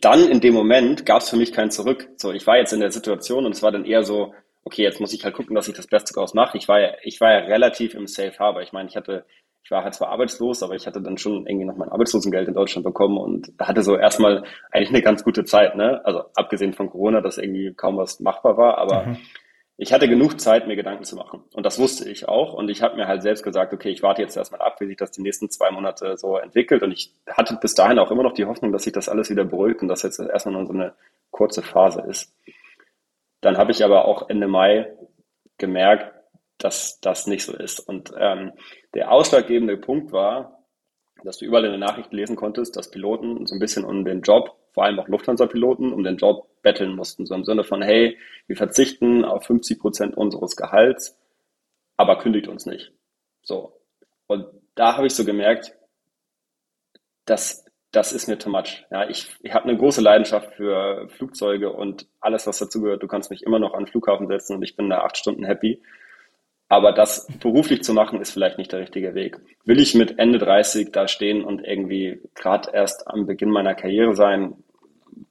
[0.00, 2.08] Dann in dem Moment gab es für mich kein Zurück.
[2.16, 5.00] So, ich war jetzt in der Situation und es war dann eher so, okay, jetzt
[5.00, 6.56] muss ich halt gucken, dass ich das Beste daraus mache.
[6.56, 8.62] Ich war ja, ich war ja relativ im Safe Harbor.
[8.62, 9.24] Ich meine, ich hatte,
[9.64, 12.54] ich war halt zwar arbeitslos, aber ich hatte dann schon irgendwie noch mein Arbeitslosengeld in
[12.54, 16.00] Deutschland bekommen und hatte so erstmal eigentlich eine ganz gute Zeit, ne?
[16.04, 19.18] Also abgesehen von Corona, dass irgendwie kaum was machbar war, aber mhm.
[19.76, 21.42] ich hatte genug Zeit, mir Gedanken zu machen.
[21.54, 22.52] Und das wusste ich auch.
[22.52, 24.96] Und ich habe mir halt selbst gesagt, okay, ich warte jetzt erstmal ab, wie sich
[24.96, 26.82] das die nächsten zwei Monate so entwickelt.
[26.82, 29.44] Und ich hatte bis dahin auch immer noch die Hoffnung, dass sich das alles wieder
[29.44, 30.92] beruhigt und dass jetzt erstmal nur so eine
[31.30, 32.32] kurze Phase ist.
[33.42, 34.96] Dann habe ich aber auch Ende Mai
[35.58, 36.14] gemerkt,
[36.58, 37.80] dass das nicht so ist.
[37.80, 38.52] Und ähm,
[38.94, 40.64] der ausschlaggebende Punkt war,
[41.24, 44.22] dass du überall in den Nachrichten lesen konntest, dass Piloten so ein bisschen um den
[44.22, 47.26] Job, vor allem auch Lufthansa-Piloten, um den Job betteln mussten.
[47.26, 51.18] So im Sinne von, hey, wir verzichten auf 50 Prozent unseres Gehalts,
[51.96, 52.92] aber kündigt uns nicht.
[53.42, 53.80] So.
[54.28, 55.76] Und da habe ich so gemerkt,
[57.24, 57.61] dass
[57.92, 58.84] das ist mir too much.
[58.90, 63.02] Ja, ich, ich habe eine große Leidenschaft für Flugzeuge und alles, was dazugehört.
[63.02, 65.44] Du kannst mich immer noch an den Flughafen setzen und ich bin da acht Stunden
[65.44, 65.82] happy.
[66.68, 69.38] Aber das beruflich zu machen, ist vielleicht nicht der richtige Weg.
[69.66, 74.14] Will ich mit Ende 30 da stehen und irgendwie gerade erst am Beginn meiner Karriere
[74.14, 74.54] sein,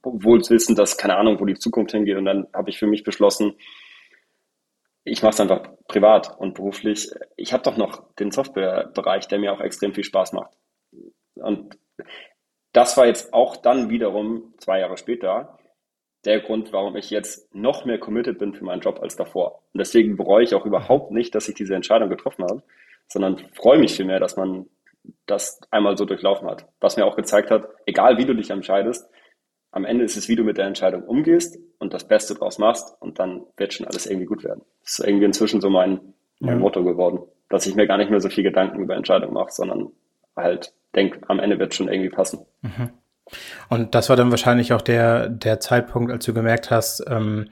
[0.04, 2.16] wohl wissen, dass keine Ahnung, wo die Zukunft hingeht.
[2.16, 3.54] Und dann habe ich für mich beschlossen,
[5.02, 7.10] ich mache es einfach privat und beruflich.
[7.36, 10.52] Ich habe doch noch den Softwarebereich, der mir auch extrem viel Spaß macht.
[11.34, 11.76] Und
[12.72, 15.58] das war jetzt auch dann wiederum zwei Jahre später
[16.24, 19.62] der Grund, warum ich jetzt noch mehr committed bin für meinen Job als davor.
[19.72, 22.62] Und deswegen bereue ich auch überhaupt nicht, dass ich diese Entscheidung getroffen habe,
[23.08, 24.66] sondern freue mich vielmehr, dass man
[25.26, 26.66] das einmal so durchlaufen hat.
[26.80, 29.10] Was mir auch gezeigt hat, egal wie du dich entscheidest,
[29.72, 32.94] am Ende ist es, wie du mit der Entscheidung umgehst und das Beste draus machst
[33.00, 34.62] und dann wird schon alles irgendwie gut werden.
[34.82, 36.60] Das ist irgendwie inzwischen so mein, mein mhm.
[36.60, 39.90] Motto geworden, dass ich mir gar nicht mehr so viel Gedanken über Entscheidungen mache, sondern
[40.36, 42.46] halt denke, am Ende wird es schon irgendwie passen.
[42.62, 42.90] Mhm.
[43.68, 47.48] Und das war dann wahrscheinlich auch der, der Zeitpunkt, als du gemerkt hast, ähm,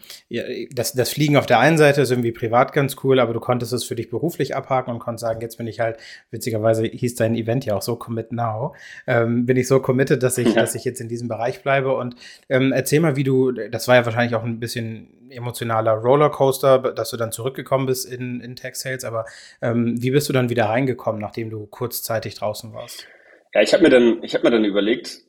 [0.72, 3.72] das, das Fliegen auf der einen Seite ist irgendwie privat ganz cool, aber du konntest
[3.72, 5.98] es für dich beruflich abhaken und konntest sagen, jetzt bin ich halt,
[6.30, 8.74] witzigerweise hieß dein Event ja auch so Commit Now,
[9.06, 10.61] ähm, bin ich so committed, dass ich, ja.
[10.61, 11.94] dass ich jetzt in diesem Bereich bleibe.
[11.94, 12.16] Und
[12.48, 17.11] ähm, erzähl mal, wie du, das war ja wahrscheinlich auch ein bisschen emotionaler Rollercoaster, dass
[17.11, 19.24] du dann zurückgekommen bist in, in Tech Sales, aber
[19.62, 23.06] ähm, wie bist du dann wieder reingekommen, nachdem du kurzzeitig draußen warst?
[23.54, 25.22] Ja, ich habe mir dann, ich habe mir dann überlegt,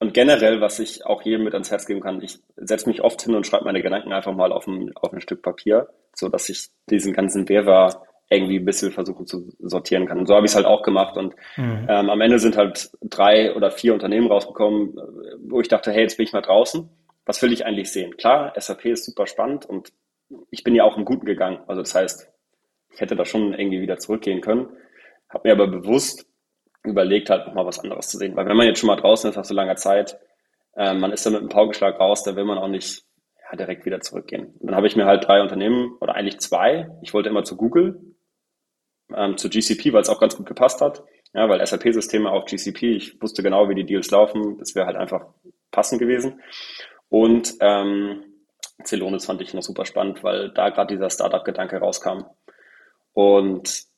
[0.00, 3.20] und generell, was ich auch jedem mit ans Herz geben kann, ich setze mich oft
[3.20, 6.48] hin und schreibe meine Gedanken einfach mal auf ein, auf ein Stück Papier, so dass
[6.48, 10.18] ich diesen ganzen Wirrwarr irgendwie ein bisschen versuchen zu sortieren kann.
[10.18, 11.18] Und so habe ich es halt auch gemacht.
[11.18, 11.86] Und mhm.
[11.88, 14.98] ähm, am Ende sind halt drei oder vier Unternehmen rausgekommen,
[15.42, 16.88] wo ich dachte, hey, jetzt bin ich mal draußen.
[17.26, 18.16] Was will ich eigentlich sehen?
[18.16, 19.92] Klar, SAP ist super spannend und
[20.50, 21.58] ich bin ja auch im Guten gegangen.
[21.66, 22.30] Also das heißt,
[22.94, 24.68] ich hätte da schon irgendwie wieder zurückgehen können.
[25.28, 26.26] Habe mir aber bewusst
[26.82, 28.36] überlegt halt nochmal was anderes zu sehen.
[28.36, 30.18] Weil wenn man jetzt schon mal draußen ist nach so langer Zeit,
[30.76, 33.04] äh, man ist da mit einem Paukenschlag raus, da will man auch nicht
[33.50, 34.54] ja, direkt wieder zurückgehen.
[34.58, 36.90] Und dann habe ich mir halt drei Unternehmen oder eigentlich zwei.
[37.02, 38.00] Ich wollte immer zu Google,
[39.14, 41.02] ähm, zu GCP, weil es auch ganz gut gepasst hat.
[41.32, 44.58] Ja, weil SAP-Systeme auf GCP, ich wusste genau, wie die Deals laufen.
[44.58, 45.26] Das wäre halt einfach
[45.70, 46.40] passend gewesen.
[47.08, 48.24] Und ähm,
[48.84, 52.24] Celonis fand ich noch super spannend, weil da gerade dieser Startup-Gedanke rauskam.
[53.12, 53.89] Und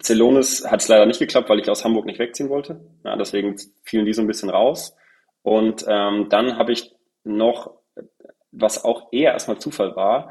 [0.00, 2.80] Celonis hat es leider nicht geklappt, weil ich aus Hamburg nicht wegziehen wollte.
[3.04, 4.96] Ja, deswegen fielen die so ein bisschen raus.
[5.42, 7.72] Und ähm, dann habe ich noch,
[8.52, 10.30] was auch eher erstmal Zufall war,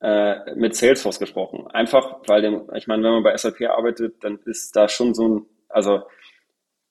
[0.00, 1.66] äh, mit Salesforce gesprochen.
[1.68, 5.28] Einfach, weil dem, ich meine, wenn man bei SAP arbeitet, dann ist da schon so
[5.28, 6.02] ein, also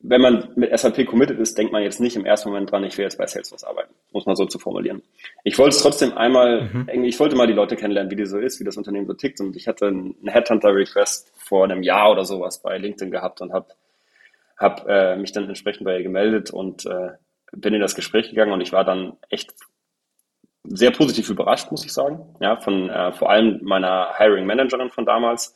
[0.06, 2.98] wenn man mit SAP committed ist, denkt man jetzt nicht im ersten Moment dran, ich
[2.98, 5.02] will jetzt bei Salesforce arbeiten, muss man so zu formulieren.
[5.46, 7.04] Ich wollte es trotzdem einmal, mhm.
[7.06, 9.40] ich wollte mal die Leute kennenlernen, wie die so ist, wie das Unternehmen so tickt
[9.40, 13.68] und ich hatte einen Headhunter-Request vor einem Jahr oder sowas bei LinkedIn gehabt und habe
[14.58, 17.12] hab, äh, mich dann entsprechend bei ihr gemeldet und äh,
[17.54, 19.54] bin in das Gespräch gegangen und ich war dann echt
[20.66, 25.06] sehr positiv überrascht, muss ich sagen, ja, von äh, vor allem meiner Hiring Managerin von
[25.06, 25.56] damals,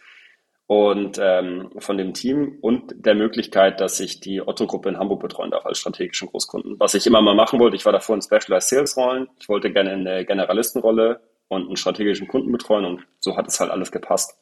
[0.68, 5.50] und ähm, von dem Team und der Möglichkeit, dass ich die Otto-Gruppe in Hamburg betreuen
[5.50, 6.78] darf als strategischen Großkunden.
[6.78, 9.72] Was ich immer mal machen wollte, ich war davor in Specialized Sales Rollen, ich wollte
[9.72, 14.38] gerne eine Generalistenrolle und einen strategischen Kunden betreuen und so hat es halt alles gepasst.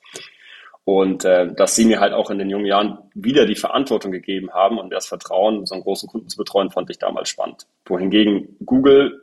[0.83, 4.51] Und äh, dass sie mir halt auch in den jungen Jahren wieder die Verantwortung gegeben
[4.51, 7.65] haben und das Vertrauen, so einen großen Kunden zu betreuen, fand ich damals spannend.
[7.85, 9.19] Wohingegen Google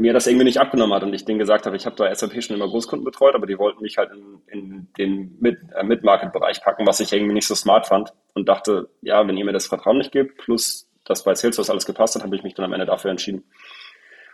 [0.00, 2.42] mir das irgendwie nicht abgenommen hat und ich denen gesagt habe, ich habe da SAP
[2.42, 6.86] schon immer Großkunden betreut, aber die wollten mich halt in, in den äh, Mid-Market-Bereich packen,
[6.86, 9.98] was ich irgendwie nicht so smart fand und dachte, ja, wenn ihr mir das Vertrauen
[9.98, 12.86] nicht gebt, plus dass bei Salesforce alles gepasst hat, habe ich mich dann am Ende
[12.86, 13.44] dafür entschieden.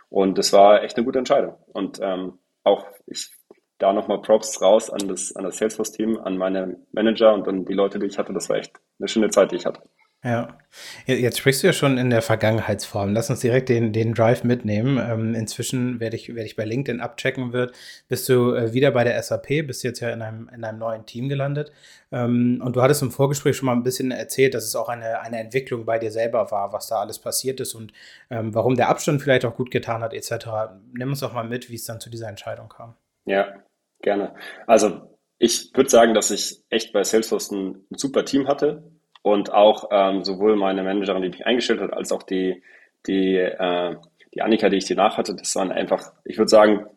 [0.09, 1.55] Und das war echt eine gute Entscheidung.
[1.73, 3.29] Und ähm, auch ich
[3.77, 7.73] da nochmal Props raus an das, an das Salesforce-Team, an meine Manager und an die
[7.73, 8.31] Leute, die ich hatte.
[8.31, 9.81] Das war echt eine schöne Zeit, die ich hatte.
[10.23, 10.57] Ja,
[11.05, 13.13] jetzt sprichst du ja schon in der Vergangenheitsform.
[13.13, 14.97] Lass uns direkt den, den Drive mitnehmen.
[14.97, 17.75] Ähm, inzwischen werde ich, werde ich bei LinkedIn abchecken wird,
[18.07, 21.05] bist du äh, wieder bei der SAP, bist jetzt ja in einem, in einem neuen
[21.05, 21.71] Team gelandet.
[22.11, 25.21] Ähm, und du hattest im Vorgespräch schon mal ein bisschen erzählt, dass es auch eine,
[25.21, 27.93] eine Entwicklung bei dir selber war, was da alles passiert ist und
[28.31, 30.47] ähm, warum der Abstand vielleicht auch gut getan hat, etc.
[30.93, 32.95] Nimm uns doch mal mit, wie es dann zu dieser Entscheidung kam.
[33.25, 33.53] Ja,
[34.01, 34.33] gerne.
[34.65, 38.96] Also ich würde sagen, dass ich echt bei Salesforce ein, ein super Team hatte
[39.31, 42.63] und auch ähm, sowohl meine Managerin, die mich eingestellt hat, als auch die,
[43.07, 43.95] die, äh,
[44.33, 46.87] die Annika, die ich danach hatte, das waren einfach, ich würde sagen,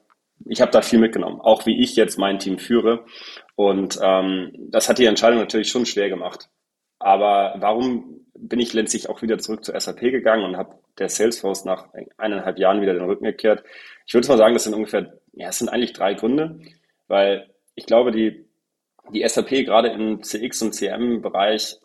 [0.47, 3.05] ich habe da viel mitgenommen, auch wie ich jetzt mein Team führe.
[3.57, 6.49] Und ähm, das hat die Entscheidung natürlich schon schwer gemacht.
[6.99, 11.65] Aber warum bin ich letztlich auch wieder zurück zur SAP gegangen und habe der Salesforce
[11.65, 13.65] nach eineinhalb Jahren wieder den Rücken gekehrt?
[14.07, 16.61] Ich würde mal sagen, das sind ungefähr, ja, es sind eigentlich drei Gründe,
[17.07, 18.47] weil ich glaube, die,
[19.13, 21.81] die SAP gerade im CX und CM-Bereich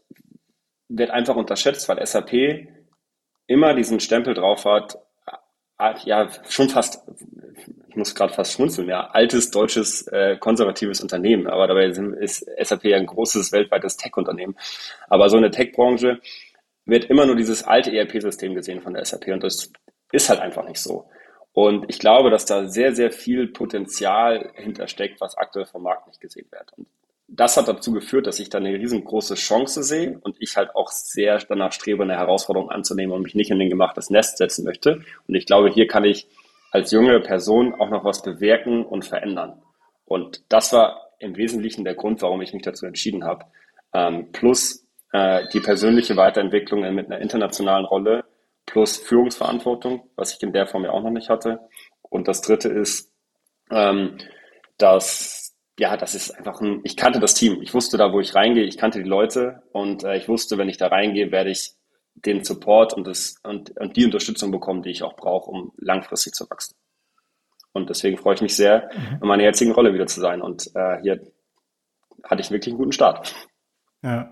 [0.90, 2.68] wird einfach unterschätzt, weil SAP
[3.48, 4.98] immer diesen Stempel drauf hat,
[5.78, 7.02] ah, ja, schon fast,
[7.90, 12.86] ich muss gerade fast schmunzeln, ja, altes deutsches äh, konservatives Unternehmen, aber dabei ist SAP
[12.86, 14.56] ja ein großes weltweites Tech-Unternehmen.
[15.08, 16.20] Aber so eine Tech-Branche
[16.86, 19.72] wird immer nur dieses alte ERP-System gesehen von der SAP und das
[20.12, 21.10] ist halt einfach nicht so.
[21.54, 26.20] Und ich glaube, dass da sehr, sehr viel Potenzial hintersteckt, was aktuell vom Markt nicht
[26.20, 26.74] gesehen wird.
[26.74, 26.88] Und
[27.28, 30.92] das hat dazu geführt, dass ich da eine riesengroße Chance sehe und ich halt auch
[30.92, 35.02] sehr danach strebe, eine Herausforderung anzunehmen und mich nicht in ein gemachtes Nest setzen möchte.
[35.28, 36.28] Und ich glaube, hier kann ich
[36.72, 39.62] als junge Person auch noch was bewirken und verändern.
[40.06, 43.46] Und das war im Wesentlichen der Grund, warum ich mich dazu entschieden habe.
[43.94, 48.26] Ähm, plus äh, die persönliche Weiterentwicklung mit einer internationalen Rolle,
[48.66, 51.60] plus Führungsverantwortung, was ich in der Form ja auch noch nicht hatte.
[52.02, 53.12] Und das dritte ist,
[53.72, 54.18] ähm,
[54.78, 55.45] dass
[55.78, 57.62] ja, das ist einfach ein, ich kannte das Team.
[57.62, 60.70] Ich wusste da, wo ich reingehe, ich kannte die Leute und äh, ich wusste, wenn
[60.70, 61.74] ich da reingehe, werde ich
[62.14, 66.34] den Support und, das, und, und die Unterstützung bekomme, die ich auch brauche, um langfristig
[66.34, 66.76] zu wachsen.
[67.74, 69.20] Und deswegen freue ich mich sehr, mhm.
[69.22, 70.42] in meiner jetzigen Rolle wieder zu sein.
[70.42, 71.20] Und äh, hier
[72.24, 73.36] hatte ich wirklich einen guten Start.
[74.04, 74.30] Ja.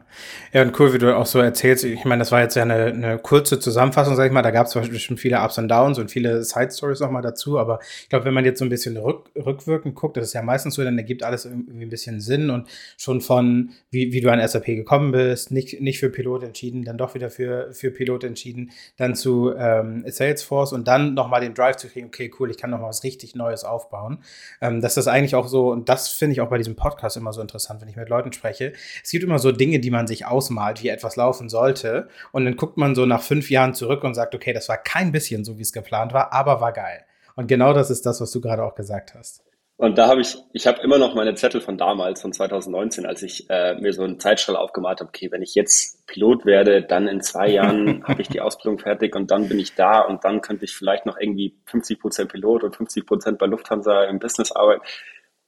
[0.52, 1.84] ja, und cool, wie du auch so erzählst.
[1.84, 4.44] Ich meine, das war jetzt ja eine, eine kurze Zusammenfassung, sag ich mal.
[4.44, 7.58] Da gab es bestimmt viele Ups und Downs und viele Side-Stories nochmal dazu.
[7.58, 10.44] Aber ich glaube, wenn man jetzt so ein bisschen rück, rückwirkend guckt, das ist ja
[10.44, 14.32] meistens so, dann ergibt alles irgendwie ein bisschen Sinn und schon von, wie, wie du
[14.32, 18.26] an SAP gekommen bist, nicht, nicht für Pilot entschieden, dann doch wieder für, für Pilot
[18.26, 22.58] entschieden, dann zu ähm, Salesforce und dann nochmal den Drive zu kriegen, okay, cool, ich
[22.58, 24.20] kann nochmal was richtig Neues aufbauen.
[24.62, 27.34] Ähm, dass das eigentlich auch so, und das finde ich auch bei diesem Podcast immer
[27.34, 28.74] so interessant, wenn ich mit Leuten spreche.
[29.04, 32.10] Es gibt immer so Dinge, Dinge, die man sich ausmalt, wie etwas laufen sollte.
[32.34, 35.14] Und dann guckt man so nach fünf Jahren zurück und sagt, okay, das war kein
[35.14, 37.06] bisschen so, wie es geplant war, aber war geil.
[37.38, 39.42] Und genau das ist das, was du gerade auch gesagt hast.
[39.78, 43.24] Und da habe ich, ich habe immer noch meine Zettel von damals, von 2019, als
[43.24, 47.08] ich äh, mir so einen Zeitstrahl aufgemalt habe, okay, wenn ich jetzt Pilot werde, dann
[47.08, 50.42] in zwei Jahren habe ich die Ausbildung fertig und dann bin ich da und dann
[50.42, 54.52] könnte ich vielleicht noch irgendwie 50 Prozent Pilot und 50 Prozent bei Lufthansa im Business
[54.52, 54.84] arbeiten.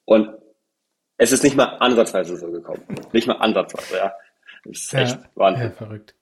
[0.05, 0.29] Und
[1.17, 2.83] es ist nicht mal ansatzweise so gekommen.
[3.13, 4.13] Nicht mal ansatzweise, ja.
[4.65, 5.67] Das ist echt ja, Wahnsinn.
[5.67, 6.15] Ja, verrückt.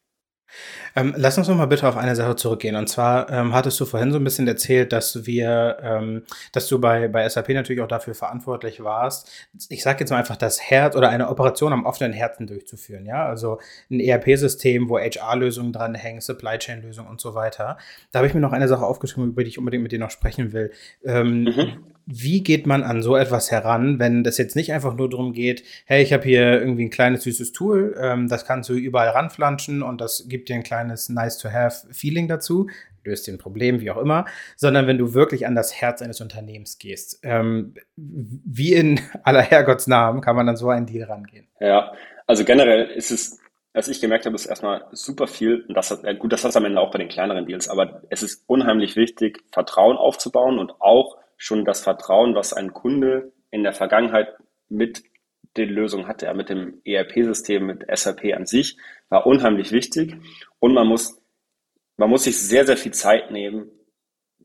[0.95, 2.75] Ähm, lass uns noch mal bitte auf eine Sache zurückgehen.
[2.75, 6.79] Und zwar ähm, hattest du vorhin so ein bisschen erzählt, dass wir, ähm, dass du
[6.79, 9.29] bei, bei SAP natürlich auch dafür verantwortlich warst.
[9.69, 13.06] Ich sage jetzt mal einfach das Herz oder eine Operation am offenen Herzen durchzuführen.
[13.06, 17.77] Ja, also ein ERP-System, wo HR-Lösungen dranhängen, Supply Chain-Lösungen und so weiter.
[18.12, 20.12] Da habe ich mir noch eine Sache aufgeschrieben, über die ich unbedingt mit dir noch
[20.12, 20.71] sprechen will.
[21.03, 25.09] Ähm, mhm wie geht man an so etwas heran, wenn das jetzt nicht einfach nur
[25.09, 28.73] darum geht, hey, ich habe hier irgendwie ein kleines süßes Tool, ähm, das kannst du
[28.73, 32.67] überall ranflanschen und das gibt dir ein kleines Nice-to-have-Feeling dazu,
[33.03, 36.21] löst dir ein Problem, wie auch immer, sondern wenn du wirklich an das Herz eines
[36.21, 37.19] Unternehmens gehst.
[37.23, 41.47] Ähm, wie in aller Herrgottsnamen kann man an so einen Deal rangehen?
[41.59, 41.93] Ja,
[42.27, 43.39] also generell ist es
[43.73, 46.65] was ich gemerkt habe, ist erstmal super viel, und das hat, gut, das hat am
[46.65, 51.17] Ende auch bei den kleineren Deals, aber es ist unheimlich wichtig, Vertrauen aufzubauen und auch
[51.43, 54.29] schon das Vertrauen, was ein Kunde in der Vergangenheit
[54.69, 55.03] mit
[55.58, 58.77] den Lösungen hatte, mit dem ERP-System, mit SAP an sich,
[59.10, 60.15] war unheimlich wichtig.
[60.60, 61.21] Und man muss,
[61.97, 63.69] man muss sich sehr, sehr viel Zeit nehmen,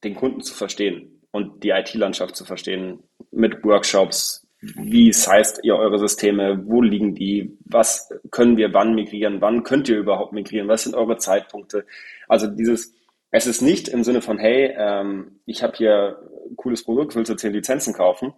[0.03, 6.01] den Kunden zu verstehen und die IT-Landschaft zu verstehen, mit Workshops, wie heißt ihr eure
[6.01, 10.83] Systeme, wo liegen die, was können wir wann migrieren, wann könnt ihr überhaupt migrieren, was
[10.83, 11.87] sind eure Zeitpunkte.
[12.27, 12.93] Also dieses
[13.31, 17.31] es ist nicht im Sinne von, hey, ähm, ich habe hier ein cooles Produkt, willst
[17.31, 18.33] du zehn Lizenzen kaufen,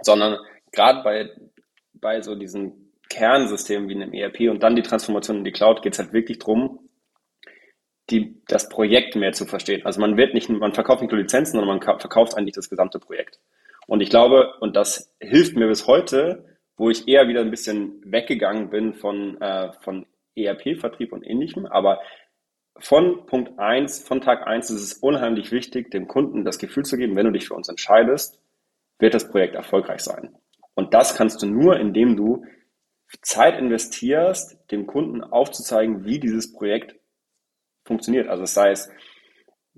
[0.00, 0.38] sondern
[0.72, 1.30] gerade bei,
[1.94, 5.94] bei so diesen Kernsystemen wie einem ERP und dann die Transformation in die Cloud geht
[5.94, 6.88] es halt wirklich drum,
[8.10, 9.84] die, das Projekt mehr zu verstehen.
[9.84, 12.98] Also man wird nicht, man verkauft nicht nur Lizenzen, sondern man verkauft eigentlich das gesamte
[12.98, 13.38] Projekt.
[13.86, 18.02] Und ich glaube, und das hilft mir bis heute, wo ich eher wieder ein bisschen
[18.04, 22.00] weggegangen bin von, äh, von ERP-Vertrieb und ähnlichem, aber
[22.80, 26.96] von Punkt 1, von Tag 1 ist es unheimlich wichtig, dem Kunden das Gefühl zu
[26.96, 28.40] geben, wenn du dich für uns entscheidest,
[28.98, 30.34] wird das Projekt erfolgreich sein.
[30.74, 32.44] Und das kannst du nur, indem du
[33.22, 36.96] Zeit investierst, dem Kunden aufzuzeigen, wie dieses Projekt
[37.84, 38.28] funktioniert.
[38.28, 38.92] Also das heißt,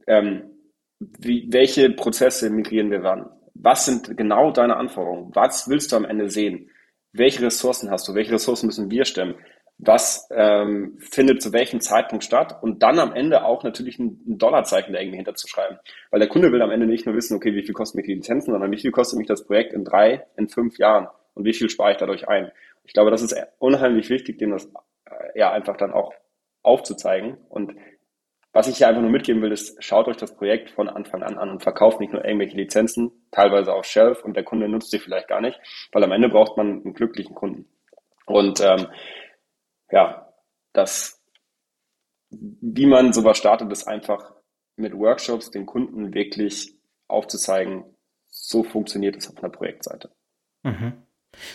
[0.07, 0.51] ähm,
[0.99, 3.31] wie, welche Prozesse migrieren wir wann?
[3.55, 5.31] Was sind genau deine Anforderungen?
[5.35, 6.71] Was willst du am Ende sehen?
[7.13, 8.15] Welche Ressourcen hast du?
[8.15, 9.35] Welche Ressourcen müssen wir stemmen?
[9.83, 14.39] Was ähm, findet zu welchem Zeitpunkt statt und dann am Ende auch natürlich ein, ein
[14.39, 15.79] Dollarzeichen da irgendwie hinterzuschreiben.
[16.11, 18.15] Weil der Kunde will am Ende nicht nur wissen, okay, wie viel kosten mich die
[18.15, 21.55] Lizenzen, sondern wie viel kostet mich das Projekt in drei, in fünf Jahren und wie
[21.55, 22.53] viel spare ich dadurch ein.
[22.85, 24.67] Ich glaube, das ist unheimlich wichtig, dem das
[25.07, 26.13] äh, ja einfach dann auch
[26.63, 27.39] aufzuzeigen.
[27.49, 27.75] Und
[28.53, 31.39] was ich hier einfach nur mitgeben will, ist, schaut euch das Projekt von Anfang an
[31.39, 34.99] an und verkauft nicht nur irgendwelche Lizenzen, teilweise auf Shelf und der Kunde nutzt sie
[34.99, 35.59] vielleicht gar nicht,
[35.93, 37.67] weil am Ende braucht man einen glücklichen Kunden.
[38.27, 38.87] Und ähm,
[39.91, 40.33] ja,
[40.73, 41.23] das,
[42.31, 44.35] wie man sowas startet, ist einfach
[44.77, 46.75] mit Workshops den Kunden wirklich
[47.09, 47.85] aufzuzeigen,
[48.29, 50.11] so funktioniert es auf einer Projektseite.
[50.63, 51.03] Mhm.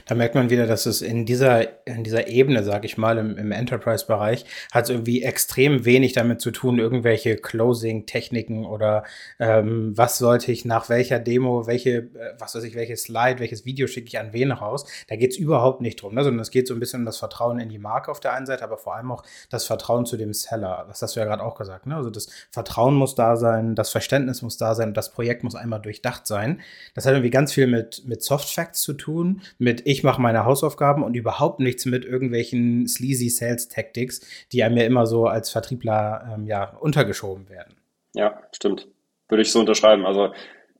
[0.06, 3.38] Da merkt man wieder, dass es in dieser, in dieser Ebene, sag ich mal, im,
[3.38, 9.04] im Enterprise-Bereich, hat es irgendwie extrem wenig damit zu tun, irgendwelche Closing-Techniken oder
[9.40, 13.66] ähm, was sollte ich nach welcher Demo, welche, äh, was weiß ich, welches Slide, welches
[13.66, 14.86] Video schicke ich an wen raus.
[15.08, 16.24] Da geht es überhaupt nicht drum, ne?
[16.24, 18.46] sondern es geht so ein bisschen um das Vertrauen in die Marke auf der einen
[18.46, 20.86] Seite, aber vor allem auch das Vertrauen zu dem Seller.
[20.88, 21.86] Das hast du ja gerade auch gesagt.
[21.86, 21.96] Ne?
[21.96, 25.82] Also das Vertrauen muss da sein, das Verständnis muss da sein, das Projekt muss einmal
[25.82, 26.62] durchdacht sein.
[26.94, 30.46] Das hat irgendwie ganz viel mit, mit Soft Facts zu tun, mit ich mache meine
[30.46, 35.50] Hausaufgaben und überhaupt nichts mit irgendwelchen sleazy Sales Tactics, die einem ja immer so als
[35.50, 37.76] Vertriebler ähm, ja, untergeschoben werden.
[38.14, 38.88] Ja, stimmt.
[39.28, 40.06] Würde ich so unterschreiben.
[40.06, 40.34] Also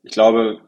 [0.04, 0.62] ich glaube,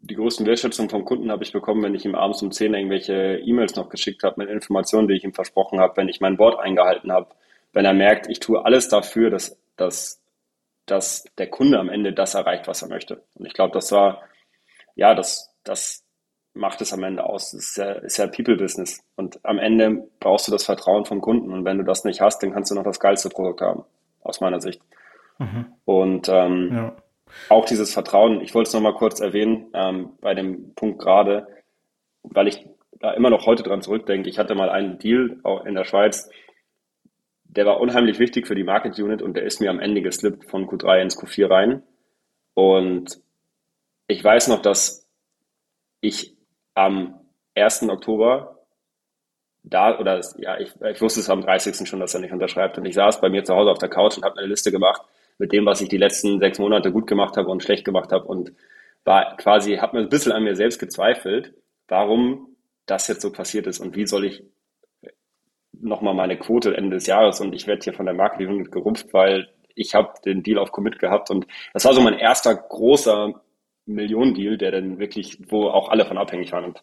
[0.00, 3.38] die größten Wertschätzung vom Kunden habe ich bekommen, wenn ich ihm abends um 10 irgendwelche
[3.44, 6.58] E-Mails noch geschickt habe mit Informationen, die ich ihm versprochen habe, wenn ich mein Wort
[6.58, 7.28] eingehalten habe,
[7.72, 10.20] wenn er merkt, ich tue alles dafür, dass, dass,
[10.86, 13.22] dass der Kunde am Ende das erreicht, was er möchte.
[13.34, 14.22] Und ich glaube, das war,
[14.96, 16.01] ja, das, das
[16.54, 17.52] macht es am Ende aus.
[17.52, 19.02] Das ist ja, ist ja People-Business.
[19.16, 21.52] Und am Ende brauchst du das Vertrauen vom Kunden.
[21.52, 23.84] Und wenn du das nicht hast, dann kannst du noch das geilste Produkt haben,
[24.22, 24.80] aus meiner Sicht.
[25.38, 25.66] Mhm.
[25.84, 26.96] Und ähm, ja.
[27.48, 31.46] auch dieses Vertrauen, ich wollte es nochmal kurz erwähnen, ähm, bei dem Punkt gerade,
[32.22, 34.28] weil ich da immer noch heute dran zurückdenke.
[34.28, 36.30] Ich hatte mal einen Deal auch in der Schweiz,
[37.44, 40.48] der war unheimlich wichtig für die Market Unit und der ist mir am Ende geslippt
[40.48, 41.82] von Q3 ins Q4 rein.
[42.54, 43.20] Und
[44.06, 45.06] ich weiß noch, dass
[46.00, 46.34] ich
[46.74, 47.20] am
[47.54, 47.88] 1.
[47.88, 48.58] Oktober
[49.64, 51.88] da, oder ja, ich, ich wusste es am 30.
[51.88, 52.78] schon, dass er nicht unterschreibt.
[52.78, 55.02] Und ich saß bei mir zu Hause auf der Couch und habe eine Liste gemacht
[55.38, 58.26] mit dem, was ich die letzten sechs Monate gut gemacht habe und schlecht gemacht habe
[58.26, 58.52] und
[59.04, 61.54] war quasi, habe mir ein bisschen an mir selbst gezweifelt,
[61.88, 62.56] warum
[62.86, 64.44] das jetzt so passiert ist und wie soll ich
[65.72, 69.48] nochmal meine Quote Ende des Jahres und ich werde hier von der Marketing gerupft, weil
[69.74, 73.40] ich habe den Deal auf Commit gehabt und das war so mein erster großer
[73.86, 76.64] Millionendeal, der dann wirklich, wo auch alle von abhängig waren.
[76.64, 76.82] Und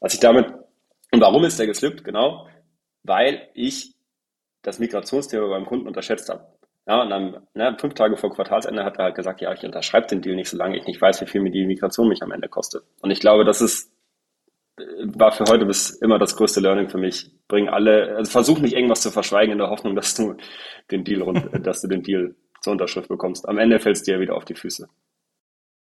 [0.00, 0.46] was ich damit,
[1.12, 2.04] und warum ist der geslippt?
[2.04, 2.48] Genau,
[3.02, 3.94] weil ich
[4.62, 6.46] das Migrationsthema beim Kunden unterschätzt habe.
[6.88, 10.06] Ja, und dann, ne, fünf Tage vor Quartalsende hat er halt gesagt, ja, ich unterschreibe
[10.06, 12.48] den Deal nicht, solange ich nicht weiß, wie viel mir die Migration mich am Ende
[12.48, 12.84] kostet.
[13.00, 13.92] Und ich glaube, das ist,
[15.02, 17.30] war für heute bis immer das größte Learning für mich.
[17.48, 20.36] Bring alle, also versuch nicht irgendwas zu verschweigen in der Hoffnung, dass du
[20.90, 23.48] den Deal rund, dass du den Deal zur Unterschrift bekommst.
[23.48, 24.88] Am Ende fällt es dir wieder auf die Füße.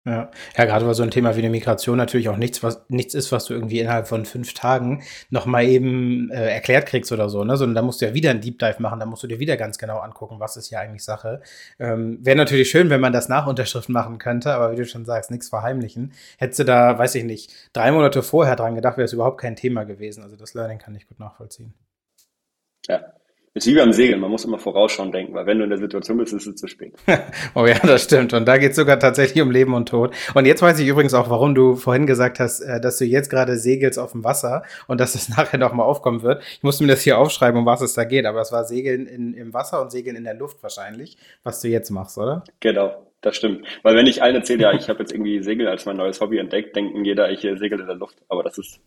[0.07, 0.31] Ja.
[0.57, 3.33] ja, gerade weil so ein Thema wie eine Migration natürlich auch nichts, was nichts ist,
[3.33, 7.43] was du irgendwie innerhalb von fünf Tagen noch mal eben äh, erklärt kriegst oder so,
[7.43, 7.57] ne?
[7.57, 9.57] Sondern da musst du ja wieder einen Deep Dive machen, da musst du dir wieder
[9.57, 11.43] ganz genau angucken, was ist hier eigentlich Sache.
[11.81, 15.05] Ähm, Wäre natürlich schön, wenn man das nach Unterschriften machen könnte, aber wie du schon
[15.05, 16.13] sagst, nichts verheimlichen.
[16.39, 19.57] Hättest du da, weiß ich nicht, drei Monate vorher dran gedacht, wäre es überhaupt kein
[19.57, 20.23] Thema gewesen.
[20.23, 21.75] Also das Learning kann ich gut nachvollziehen.
[22.89, 23.16] Ja,
[23.57, 26.19] ist wie beim Segeln, man muss immer vorausschauen denken, weil wenn du in der Situation
[26.19, 26.93] bist, ist es zu spät.
[27.55, 28.35] oh ja, das stimmt.
[28.35, 30.15] Und da geht es sogar tatsächlich um Leben und Tod.
[30.35, 33.31] Und jetzt weiß ich übrigens auch, warum du vorhin gesagt hast, äh, dass du jetzt
[33.31, 36.43] gerade segelst auf dem Wasser und dass es nachher nochmal aufkommen wird.
[36.59, 39.07] Ich musste mir das hier aufschreiben, um was es da geht, aber es war Segeln
[39.07, 42.45] in, im Wasser und Segeln in der Luft wahrscheinlich, was du jetzt machst, oder?
[42.61, 43.67] Genau, das stimmt.
[43.83, 46.39] Weil wenn ich allen erzähle, ja, ich habe jetzt irgendwie Segel als mein neues Hobby
[46.39, 48.17] entdeckt, denken jeder, ich segel in der Luft.
[48.29, 48.81] Aber das ist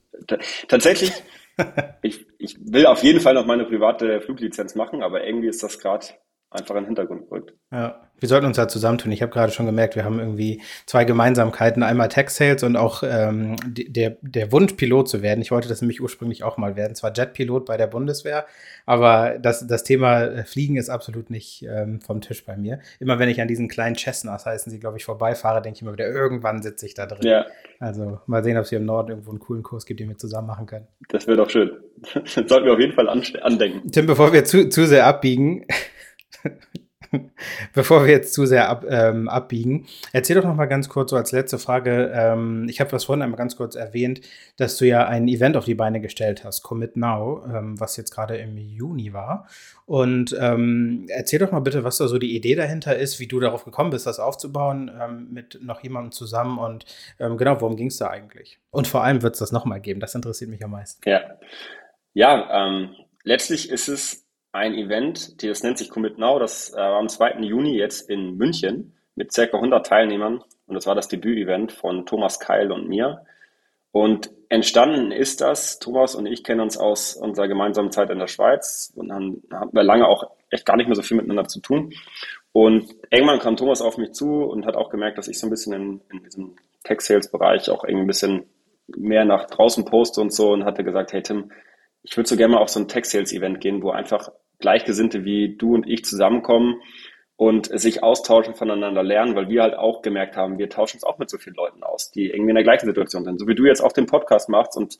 [0.67, 1.11] tatsächlich
[2.01, 5.79] ich, ich will auf jeden Fall noch meine private Fluglizenz machen, aber irgendwie ist das
[5.79, 6.05] gerade
[6.51, 7.53] einfach in den Hintergrund gerückt.
[7.71, 9.11] Ja, wir sollten uns da zusammentun.
[9.11, 11.83] Ich habe gerade schon gemerkt, wir haben irgendwie zwei Gemeinsamkeiten.
[11.83, 15.41] Einmal Tech Sales und auch ähm, der, der Wunsch, Pilot zu werden.
[15.41, 16.95] Ich wollte das nämlich ursprünglich auch mal werden.
[16.95, 18.45] Zwar Jetpilot bei der Bundeswehr,
[18.85, 22.79] aber das, das Thema äh, Fliegen ist absolut nicht ähm, vom Tisch bei mir.
[22.99, 25.93] Immer wenn ich an diesen kleinen Cessnas, heißen sie, glaube ich, vorbeifahre, denke ich immer
[25.93, 27.27] wieder, irgendwann sitze ich da drin.
[27.27, 27.45] Ja.
[27.79, 30.17] Also mal sehen, ob es hier im Norden irgendwo einen coolen Kurs gibt, den wir
[30.17, 30.87] zusammen machen können.
[31.09, 31.71] Das wäre doch schön.
[32.13, 33.91] Das sollten wir auf jeden Fall andenken.
[33.91, 35.65] Tim, bevor wir zu, zu sehr abbiegen,
[37.73, 41.15] Bevor wir jetzt zu sehr ab, ähm, abbiegen, erzähl doch noch mal ganz kurz so
[41.15, 42.11] als letzte Frage.
[42.13, 44.21] Ähm, ich habe das vorhin einmal ganz kurz erwähnt,
[44.57, 48.11] dass du ja ein Event auf die Beine gestellt hast, Commit Now, ähm, was jetzt
[48.11, 49.47] gerade im Juni war.
[49.85, 53.39] Und ähm, erzähl doch mal bitte, was da so die Idee dahinter ist, wie du
[53.39, 56.85] darauf gekommen bist, das aufzubauen ähm, mit noch jemandem zusammen und
[57.19, 58.59] ähm, genau, worum ging es da eigentlich?
[58.69, 61.01] Und vor allem wird es das nochmal geben, das interessiert mich am meisten.
[61.09, 61.21] Ja,
[62.13, 62.79] ja
[63.23, 67.39] letztlich ist es ein Event, das nennt sich Commit Now, das äh, war am 2.
[67.41, 69.43] Juni jetzt in München mit ca.
[69.43, 73.25] 100 Teilnehmern und das war das Debüt-Event von Thomas Keil und mir.
[73.91, 78.27] Und entstanden ist das, Thomas und ich kennen uns aus unserer gemeinsamen Zeit in der
[78.27, 81.59] Schweiz und dann hatten wir lange auch echt gar nicht mehr so viel miteinander zu
[81.59, 81.93] tun.
[82.51, 85.51] Und irgendwann kam Thomas auf mich zu und hat auch gemerkt, dass ich so ein
[85.51, 88.45] bisschen in, in diesem Tech-Sales-Bereich auch irgendwie ein bisschen
[88.87, 91.51] mehr nach draußen poste und so und hatte gesagt, hey Tim,
[92.03, 95.73] ich würde so gerne mal auf so ein Tech-Sales-Event gehen, wo einfach Gleichgesinnte wie du
[95.75, 96.81] und ich zusammenkommen
[97.35, 101.17] und sich austauschen, voneinander lernen, weil wir halt auch gemerkt haben, wir tauschen uns auch
[101.19, 103.39] mit so vielen Leuten aus, die irgendwie in der gleichen Situation sind.
[103.39, 104.99] So wie du jetzt auch den Podcast machst und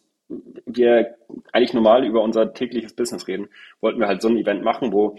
[0.65, 1.17] wir
[1.51, 3.49] eigentlich normal über unser tägliches Business reden,
[3.81, 5.17] wollten wir halt so ein Event machen, wo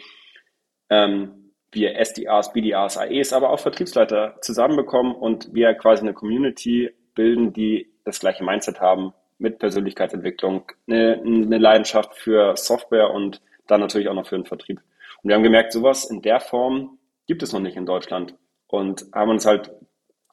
[0.89, 7.53] ähm, wir SDRs, BDRs, AEs, aber auch Vertriebsleiter zusammenbekommen und wir quasi eine Community bilden,
[7.53, 14.09] die das gleiche Mindset haben mit Persönlichkeitsentwicklung, eine, eine Leidenschaft für Software und dann natürlich
[14.09, 14.80] auch noch für den Vertrieb.
[15.22, 18.34] Und wir haben gemerkt, sowas in der Form gibt es noch nicht in Deutschland
[18.66, 19.70] und haben uns halt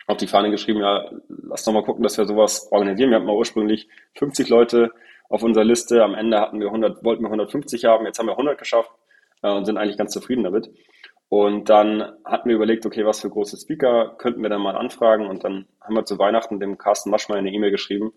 [0.08, 3.10] auf die Fahne geschrieben, ja, lass doch mal gucken, dass wir sowas organisieren.
[3.10, 4.92] Wir hatten mal ursprünglich 50 Leute
[5.30, 6.04] auf unserer Liste.
[6.04, 8.06] Am Ende hatten wir 100, wollten wir 150 haben.
[8.06, 8.92] Jetzt haben wir 100 geschafft
[9.44, 10.70] äh, und sind eigentlich ganz zufrieden damit.
[11.30, 15.28] Und dann hatten wir überlegt, okay, was für große Speaker könnten wir dann mal anfragen.
[15.28, 18.14] Und dann haben wir zu Weihnachten dem Carsten Maschmeyer eine E-Mail geschrieben,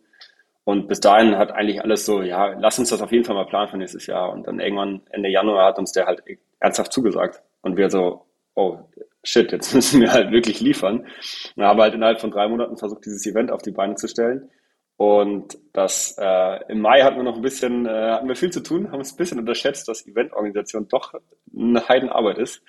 [0.70, 3.44] und bis dahin hat eigentlich alles so, ja, lass uns das auf jeden Fall mal
[3.44, 4.32] planen für nächstes Jahr.
[4.32, 6.22] Und dann irgendwann Ende Januar hat uns der halt
[6.60, 7.42] ernsthaft zugesagt.
[7.60, 8.78] Und wir so, oh
[9.24, 11.08] shit, jetzt müssen wir halt wirklich liefern.
[11.56, 14.48] Und haben halt innerhalb von drei Monaten versucht, dieses Event auf die Beine zu stellen.
[14.96, 18.62] Und das äh, im Mai hatten wir noch ein bisschen, äh, hatten wir viel zu
[18.62, 21.14] tun, haben es ein bisschen unterschätzt, dass Eventorganisation doch
[21.52, 22.62] eine Heidenarbeit ist.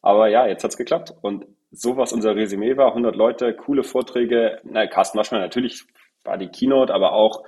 [0.00, 1.12] Aber ja, jetzt hat's geklappt.
[1.22, 4.60] Und so was unser Resümee war, 100 Leute, coole Vorträge.
[4.62, 5.86] Na, Carsten Waschmann natürlich
[6.28, 7.42] war die Keynote, aber auch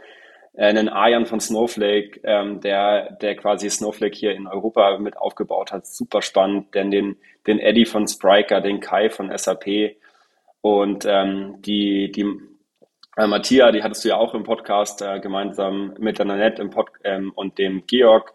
[0.55, 5.72] äh, einen Arjan von Snowflake, ähm, der, der quasi Snowflake hier in Europa mit aufgebaut
[5.72, 5.87] hat.
[5.87, 6.74] Super spannend.
[6.74, 7.16] Denn den,
[7.47, 9.97] den Eddie von Spriker, den Kai von SAP
[10.61, 12.26] und ähm, die, die
[13.16, 16.70] äh, Matthias, die hattest du ja auch im Podcast äh, gemeinsam mit der Nanette im
[16.70, 18.35] Pod, ähm, und dem Georg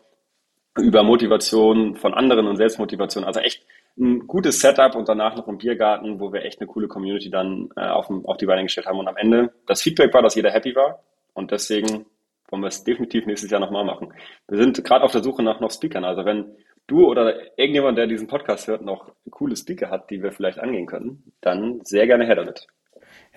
[0.78, 3.24] über Motivation von anderen und Selbstmotivation.
[3.24, 3.66] Also echt
[3.98, 7.70] ein gutes Setup und danach noch ein Biergarten, wo wir echt eine coole Community dann
[7.76, 9.00] äh, auf, auf die Beine gestellt haben.
[9.00, 11.04] Und am Ende, das Feedback war, dass jeder happy war.
[11.34, 12.06] Und deswegen
[12.50, 14.14] wollen wir es definitiv nächstes Jahr nochmal machen.
[14.48, 16.04] Wir sind gerade auf der Suche nach noch Speakern.
[16.04, 16.56] Also wenn
[16.88, 20.86] du oder irgendjemand, der diesen Podcast hört, noch coole Speaker hat, die wir vielleicht angehen
[20.86, 22.68] können, dann sehr gerne her damit.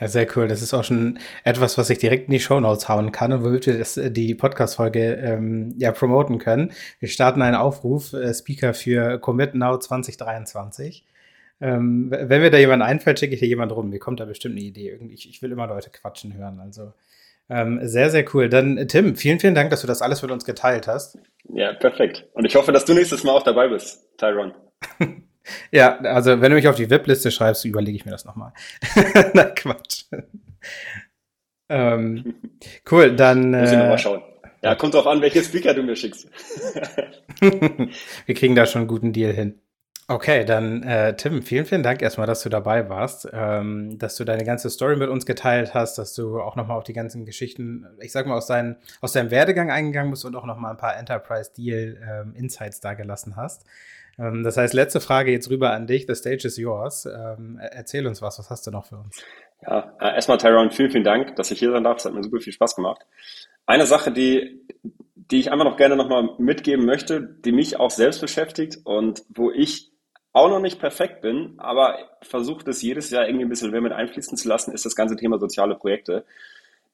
[0.00, 0.46] Ja, sehr cool.
[0.46, 3.42] Das ist auch schon etwas, was ich direkt in die Show Notes hauen kann und
[3.42, 6.72] womit wir das, äh, die Podcast-Folge ähm, ja promoten können.
[7.00, 11.04] Wir starten einen Aufruf, äh, Speaker für Commit Now 2023.
[11.60, 13.90] Ähm, wenn mir da jemand einfällt, schicke ich dir jemand rum.
[13.90, 14.90] Mir kommt da bestimmt eine Idee.
[14.90, 16.60] Irgendwie, ich, ich will immer Leute quatschen hören.
[16.60, 16.92] Also
[17.50, 18.48] ähm, sehr, sehr cool.
[18.48, 21.18] Dann, äh, Tim, vielen, vielen Dank, dass du das alles mit uns geteilt hast.
[21.48, 22.26] Ja, perfekt.
[22.34, 24.54] Und ich hoffe, dass du nächstes Mal auch dabei bist, Tyron.
[25.70, 28.52] Ja, also wenn du mich auf die VIP-Liste schreibst, überlege ich mir das nochmal.
[29.34, 30.04] Na, Quatsch.
[31.68, 32.34] ähm,
[32.90, 33.50] cool, dann.
[33.50, 34.22] Muss ich äh, nochmal schauen.
[34.62, 36.28] Ja, kommt drauf an, welche Speaker du mir schickst.
[37.40, 39.60] Wir kriegen da schon einen guten Deal hin.
[40.10, 44.24] Okay, dann äh, Tim, vielen, vielen Dank erstmal, dass du dabei warst, ähm, dass du
[44.24, 47.86] deine ganze Story mit uns geteilt hast, dass du auch nochmal auf die ganzen Geschichten,
[48.00, 50.96] ich sag mal, aus, dein, aus deinem Werdegang eingegangen bist und auch nochmal ein paar
[50.96, 53.66] Enterprise-Deal-Insights ähm, da gelassen hast.
[54.18, 56.06] Ähm, das heißt, letzte Frage jetzt rüber an dich.
[56.06, 57.06] The stage is yours.
[57.06, 58.38] Ähm, erzähl uns was.
[58.38, 59.22] Was hast du noch für uns?
[59.62, 61.98] Ja, äh, erstmal Tyrone, vielen, vielen Dank, dass ich hier sein darf.
[61.98, 63.02] Es hat mir super viel Spaß gemacht.
[63.66, 64.60] Eine Sache, die,
[65.14, 69.50] die ich einfach noch gerne nochmal mitgeben möchte, die mich auch selbst beschäftigt und wo
[69.50, 69.90] ich
[70.32, 73.92] auch noch nicht perfekt bin, aber versuche das jedes Jahr irgendwie ein bisschen mehr mit
[73.92, 76.24] einfließen zu lassen, ist das ganze Thema soziale Projekte.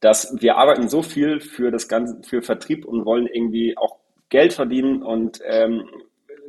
[0.01, 3.99] Dass wir arbeiten so viel für das ganze, für Vertrieb und wollen irgendwie auch
[4.31, 5.85] Geld verdienen und ähm,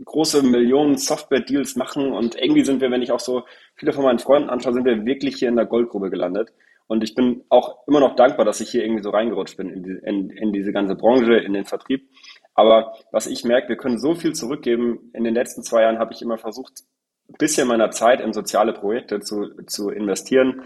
[0.04, 3.44] große Millionen Software-Deals machen und irgendwie sind wir, wenn ich auch so
[3.76, 6.52] viele von meinen Freunden anschaue, sind wir wirklich hier in der Goldgrube gelandet.
[6.88, 9.84] Und ich bin auch immer noch dankbar, dass ich hier irgendwie so reingerutscht bin in,
[9.84, 12.08] die, in, in diese ganze Branche, in den Vertrieb.
[12.54, 15.12] Aber was ich merke, wir können so viel zurückgeben.
[15.14, 16.84] In den letzten zwei Jahren habe ich immer versucht,
[17.28, 20.62] ein bisschen meiner Zeit in soziale Projekte zu, zu investieren.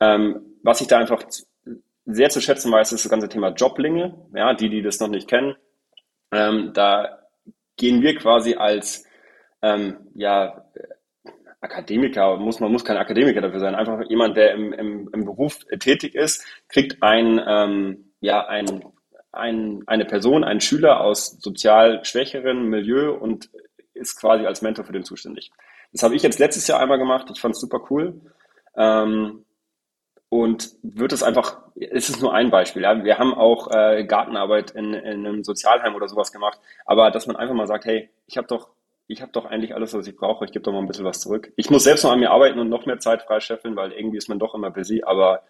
[0.00, 1.22] Ähm, was ich da einfach
[2.06, 4.14] sehr zu schätzen weiß, ist das ganze Thema Joblinge.
[4.34, 5.54] Ja, die, die das noch nicht kennen.
[6.32, 7.17] Ähm, da
[7.78, 9.06] gehen wir quasi als
[9.62, 10.64] ähm, ja,
[11.60, 15.58] Akademiker, muss, man muss kein Akademiker dafür sein, einfach jemand, der im, im, im Beruf
[15.80, 18.84] tätig ist, kriegt ein, ähm, ja, ein,
[19.32, 23.50] ein, eine Person, einen Schüler aus sozial schwächeren Milieu und
[23.94, 25.50] ist quasi als Mentor für den zuständig.
[25.92, 28.20] Das habe ich jetzt letztes Jahr einmal gemacht, ich fand es super cool.
[28.76, 29.44] Ähm,
[30.28, 32.82] und wird es einfach, es ist nur ein Beispiel.
[32.82, 33.02] Ja.
[33.02, 37.36] Wir haben auch äh, Gartenarbeit in, in einem Sozialheim oder sowas gemacht, aber dass man
[37.36, 38.68] einfach mal sagt, hey, ich habe doch,
[39.06, 41.20] ich habe doch eigentlich alles, was ich brauche, ich gebe doch mal ein bisschen was
[41.20, 41.52] zurück.
[41.56, 44.28] Ich muss selbst noch an mir arbeiten und noch mehr Zeit freischeffeln, weil irgendwie ist
[44.28, 45.42] man doch immer busy, aber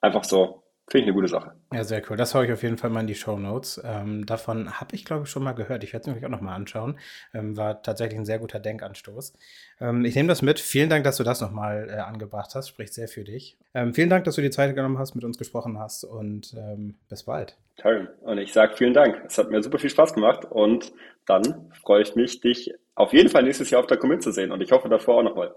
[0.00, 1.52] einfach so, Finde ich eine gute Sache.
[1.70, 2.16] Ja, sehr cool.
[2.16, 3.78] Das haue ich auf jeden Fall mal in die Show Notes.
[3.84, 5.84] Ähm, davon habe ich, glaube ich, schon mal gehört.
[5.84, 6.98] Ich werde es mir auch noch mal anschauen.
[7.34, 9.34] Ähm, war tatsächlich ein sehr guter Denkanstoß.
[9.82, 10.58] Ähm, ich nehme das mit.
[10.58, 12.68] Vielen Dank, dass du das nochmal äh, angebracht hast.
[12.68, 13.58] Spricht sehr für dich.
[13.74, 16.94] Ähm, vielen Dank, dass du die Zeit genommen hast, mit uns gesprochen hast und ähm,
[17.10, 17.58] bis bald.
[17.76, 18.08] Toll.
[18.22, 19.22] Und ich sage vielen Dank.
[19.26, 20.92] Es hat mir super viel Spaß gemacht und
[21.26, 24.52] dann freue ich mich, dich auf jeden Fall nächstes Jahr auf der Commit zu sehen
[24.52, 25.54] und ich hoffe davor auch noch mal.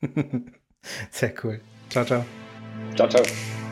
[1.10, 1.60] sehr cool.
[1.90, 2.24] Ciao, ciao.
[2.94, 3.63] Ciao, ciao.